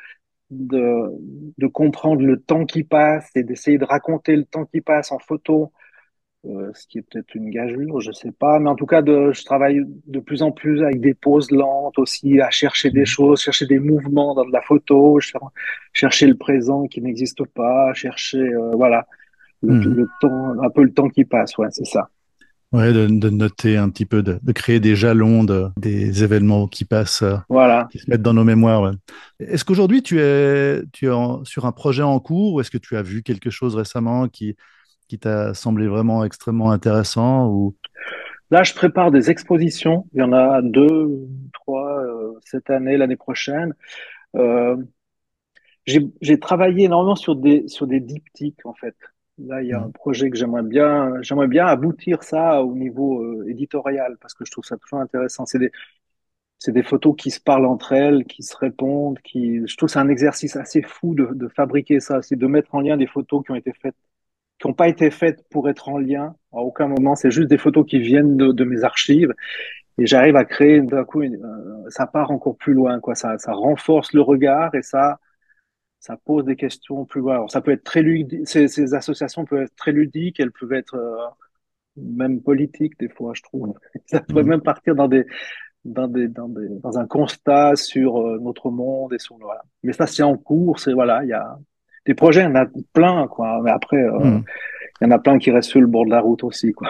de, 0.50 1.10
de 1.58 1.66
comprendre 1.66 2.22
le 2.22 2.40
temps 2.40 2.66
qui 2.66 2.84
passe 2.84 3.30
et 3.36 3.42
d'essayer 3.42 3.78
de 3.78 3.86
raconter 3.86 4.36
le 4.36 4.44
temps 4.44 4.66
qui 4.66 4.82
passe 4.82 5.12
en 5.12 5.18
photo. 5.18 5.72
Euh, 6.46 6.70
ce 6.74 6.86
qui 6.86 6.96
est 6.96 7.02
peut-être 7.02 7.34
une 7.34 7.50
gageure, 7.50 8.00
je 8.00 8.12
sais 8.12 8.32
pas, 8.32 8.58
mais 8.60 8.70
en 8.70 8.74
tout 8.74 8.86
cas, 8.86 9.02
de, 9.02 9.30
je 9.30 9.44
travaille 9.44 9.82
de 10.06 10.20
plus 10.20 10.40
en 10.40 10.52
plus 10.52 10.82
avec 10.82 10.98
des 10.98 11.12
poses 11.12 11.50
lentes 11.50 11.98
aussi, 11.98 12.40
à 12.40 12.48
chercher 12.48 12.90
des 12.90 13.02
mmh. 13.02 13.06
choses, 13.06 13.42
chercher 13.42 13.66
des 13.66 13.78
mouvements 13.78 14.34
dans 14.34 14.46
de 14.46 14.52
la 14.52 14.62
photo, 14.62 15.20
chercher 15.92 16.26
le 16.26 16.36
présent 16.36 16.86
qui 16.86 17.02
n'existe 17.02 17.44
pas, 17.44 17.92
chercher, 17.92 18.38
euh, 18.38 18.70
voilà, 18.74 19.06
mmh. 19.62 19.80
le, 19.80 20.08
temps, 20.22 20.62
un 20.62 20.70
peu 20.70 20.82
le 20.82 20.94
temps 20.94 21.10
qui 21.10 21.26
passe, 21.26 21.58
ouais, 21.58 21.68
c'est 21.72 21.84
ça. 21.84 22.08
Ouais, 22.72 22.90
de, 22.94 23.06
de, 23.06 23.28
noter 23.28 23.76
un 23.76 23.90
petit 23.90 24.06
peu, 24.06 24.22
de, 24.22 24.38
de 24.40 24.52
créer 24.52 24.80
des 24.80 24.96
jalons 24.96 25.44
de, 25.44 25.66
des 25.76 26.24
événements 26.24 26.68
qui 26.68 26.86
passent, 26.86 27.22
euh, 27.22 27.36
voilà. 27.50 27.86
qui 27.92 27.98
se 27.98 28.08
mettent 28.08 28.22
dans 28.22 28.32
nos 28.32 28.44
mémoires. 28.44 28.80
Ouais. 28.80 28.92
Est-ce 29.40 29.64
qu'aujourd'hui 29.64 30.02
tu 30.02 30.20
es, 30.20 30.80
tu 30.92 31.08
es 31.08 31.14
sur 31.44 31.66
un 31.66 31.72
projet 31.72 32.04
en 32.04 32.18
cours 32.18 32.54
ou 32.54 32.60
est-ce 32.60 32.70
que 32.70 32.78
tu 32.78 32.96
as 32.96 33.02
vu 33.02 33.22
quelque 33.22 33.50
chose 33.50 33.74
récemment 33.74 34.28
qui, 34.28 34.56
qui 35.10 35.18
t'a 35.18 35.54
semblé 35.54 35.88
vraiment 35.88 36.24
extrêmement 36.24 36.70
intéressant 36.70 37.48
ou... 37.48 37.74
Là, 38.52 38.62
je 38.62 38.74
prépare 38.74 39.10
des 39.10 39.28
expositions. 39.28 40.06
Il 40.12 40.20
y 40.20 40.22
en 40.22 40.32
a 40.32 40.62
deux, 40.62 41.28
trois 41.52 42.00
euh, 42.00 42.38
cette 42.44 42.70
année, 42.70 42.96
l'année 42.96 43.16
prochaine. 43.16 43.74
Euh, 44.36 44.76
j'ai 45.86 46.38
travaillé 46.38 46.84
énormément 46.84 47.16
sur 47.16 47.34
des 47.34 47.66
sur 47.66 47.88
des 47.88 47.98
diptyques 47.98 48.64
en 48.64 48.74
fait. 48.74 48.94
Là, 49.38 49.62
il 49.62 49.68
y 49.68 49.72
a 49.72 49.80
mmh. 49.80 49.84
un 49.84 49.90
projet 49.90 50.30
que 50.30 50.36
j'aimerais 50.36 50.62
bien 50.62 51.20
j'aimerais 51.22 51.48
bien 51.48 51.66
aboutir 51.66 52.22
ça 52.22 52.62
au 52.62 52.74
niveau 52.76 53.20
euh, 53.22 53.48
éditorial 53.48 54.16
parce 54.20 54.34
que 54.34 54.44
je 54.44 54.52
trouve 54.52 54.64
ça 54.64 54.76
toujours 54.76 55.00
intéressant. 55.00 55.46
C'est 55.46 55.58
des 55.58 55.72
c'est 56.58 56.72
des 56.72 56.84
photos 56.84 57.16
qui 57.16 57.30
se 57.30 57.40
parlent 57.40 57.66
entre 57.66 57.92
elles, 57.92 58.24
qui 58.26 58.42
se 58.44 58.56
répondent, 58.56 59.18
qui 59.20 59.66
je 59.66 59.76
trouve 59.76 59.88
c'est 59.88 59.98
un 59.98 60.08
exercice 60.08 60.54
assez 60.56 60.82
fou 60.82 61.14
de, 61.14 61.30
de 61.32 61.48
fabriquer 61.48 61.98
ça, 62.00 62.22
c'est 62.22 62.36
de 62.36 62.46
mettre 62.46 62.74
en 62.74 62.80
lien 62.80 62.96
des 62.96 63.06
photos 63.08 63.42
qui 63.44 63.50
ont 63.50 63.56
été 63.56 63.72
faites 63.72 63.96
qui 64.60 64.68
n'ont 64.68 64.74
pas 64.74 64.88
été 64.88 65.10
faites 65.10 65.42
pour 65.50 65.68
être 65.68 65.88
en 65.88 65.98
lien. 65.98 66.34
À 66.52 66.58
aucun 66.58 66.86
moment, 66.86 67.16
c'est 67.16 67.30
juste 67.30 67.48
des 67.48 67.58
photos 67.58 67.86
qui 67.86 67.98
viennent 67.98 68.36
de, 68.36 68.52
de 68.52 68.64
mes 68.64 68.84
archives. 68.84 69.32
Et 69.98 70.06
j'arrive 70.06 70.36
à 70.36 70.44
créer 70.44 70.80
d'un 70.80 71.04
coup, 71.04 71.22
une, 71.22 71.36
euh, 71.36 71.90
ça 71.90 72.06
part 72.06 72.30
encore 72.30 72.56
plus 72.56 72.74
loin, 72.74 73.00
quoi. 73.00 73.14
Ça, 73.14 73.38
ça 73.38 73.52
renforce 73.52 74.12
le 74.12 74.20
regard 74.20 74.74
et 74.74 74.82
ça, 74.82 75.18
ça 75.98 76.16
pose 76.16 76.44
des 76.44 76.56
questions 76.56 77.06
plus 77.06 77.20
loin. 77.20 77.34
Alors, 77.34 77.50
ça 77.50 77.62
peut 77.62 77.72
être 77.72 77.84
très 77.84 78.02
ludique. 78.02 78.46
Ces, 78.46 78.68
ces, 78.68 78.94
associations 78.94 79.44
peuvent 79.44 79.62
être 79.62 79.76
très 79.76 79.92
ludiques. 79.92 80.40
Elles 80.40 80.52
peuvent 80.52 80.72
être 80.72 80.94
euh, 80.94 81.16
même 81.96 82.42
politiques 82.42 82.98
des 82.98 83.08
fois, 83.08 83.32
je 83.34 83.42
trouve. 83.42 83.74
Ça 84.06 84.20
peut 84.20 84.42
mmh. 84.42 84.48
même 84.48 84.62
partir 84.62 84.94
dans 84.94 85.08
des, 85.08 85.26
dans 85.84 86.08
des, 86.08 86.28
dans 86.28 86.48
des, 86.48 86.68
dans 86.68 86.98
un 86.98 87.06
constat 87.06 87.76
sur 87.76 88.18
euh, 88.18 88.38
notre 88.40 88.70
monde 88.70 89.12
et 89.14 89.18
sur 89.18 89.36
voilà. 89.38 89.62
Mais 89.82 89.92
ça, 89.92 90.06
c'est 90.06 90.22
en 90.22 90.36
cours. 90.36 90.78
C'est 90.80 90.92
voilà, 90.92 91.22
il 91.24 91.28
y 91.28 91.32
a, 91.32 91.58
des 92.06 92.14
projets, 92.14 92.40
il 92.40 92.44
y 92.44 92.46
en 92.46 92.54
a 92.56 92.66
plein, 92.92 93.26
quoi. 93.28 93.60
Mais 93.62 93.70
après, 93.70 93.98
euh, 93.98 94.18
hmm. 94.18 94.44
il 95.00 95.04
y 95.04 95.06
en 95.08 95.10
a 95.10 95.18
plein 95.18 95.38
qui 95.38 95.50
restent 95.50 95.70
sur 95.70 95.80
le 95.80 95.86
bord 95.86 96.04
de 96.04 96.10
la 96.10 96.20
route 96.20 96.44
aussi, 96.44 96.72
quoi. 96.72 96.88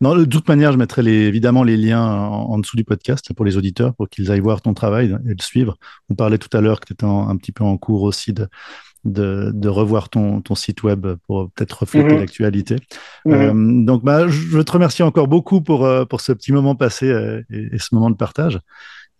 Non, 0.00 0.16
de 0.16 0.24
toute 0.24 0.48
manière, 0.48 0.72
je 0.72 0.78
mettrai 0.78 1.02
les, 1.02 1.24
évidemment 1.26 1.64
les 1.64 1.76
liens 1.76 2.02
en, 2.02 2.58
dessous 2.58 2.76
du 2.76 2.84
podcast 2.84 3.32
pour 3.34 3.44
les 3.44 3.56
auditeurs, 3.56 3.94
pour 3.94 4.08
qu'ils 4.08 4.30
aillent 4.30 4.40
voir 4.40 4.62
ton 4.62 4.72
travail 4.72 5.16
et 5.26 5.34
le 5.34 5.42
suivre. 5.42 5.76
On 6.08 6.14
parlait 6.14 6.38
tout 6.38 6.54
à 6.56 6.60
l'heure 6.60 6.80
que 6.80 6.86
tu 6.86 6.92
étais 6.94 7.04
un 7.04 7.36
petit 7.36 7.52
peu 7.52 7.62
en 7.62 7.76
cours 7.76 8.04
aussi 8.04 8.32
de, 8.32 8.48
de, 9.04 9.50
de 9.52 9.68
revoir 9.68 10.08
ton, 10.08 10.40
ton, 10.40 10.54
site 10.54 10.82
web 10.82 11.06
pour 11.26 11.50
peut-être 11.50 11.80
refléter 11.80 12.14
mhm. 12.14 12.20
l'actualité. 12.20 12.76
Mhm. 13.26 13.34
Euh, 13.34 13.84
donc, 13.84 14.02
bah, 14.02 14.28
je 14.28 14.60
te 14.60 14.72
remercie 14.72 15.02
encore 15.02 15.28
beaucoup 15.28 15.60
pour, 15.60 15.84
euh, 15.84 16.06
pour 16.06 16.22
ce 16.22 16.32
petit 16.32 16.52
moment 16.52 16.74
passé 16.74 17.08
et, 17.50 17.78
ce 17.78 17.94
moment 17.94 18.08
de 18.08 18.16
partage. 18.16 18.58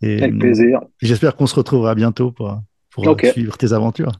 Et, 0.01 0.23
Avec 0.23 0.39
plaisir. 0.39 0.79
J'espère 1.01 1.35
qu'on 1.35 1.47
se 1.47 1.55
retrouvera 1.55 1.93
bientôt 1.93 2.31
pour, 2.31 2.59
pour 2.89 3.15
suivre 3.31 3.57
tes 3.57 3.73
aventures. 3.73 4.11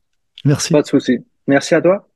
Merci. 0.45 0.71
Pas 0.71 0.81
de 0.81 0.87
souci. 0.87 1.25
Merci 1.47 1.75
à 1.75 1.81
toi. 1.81 2.07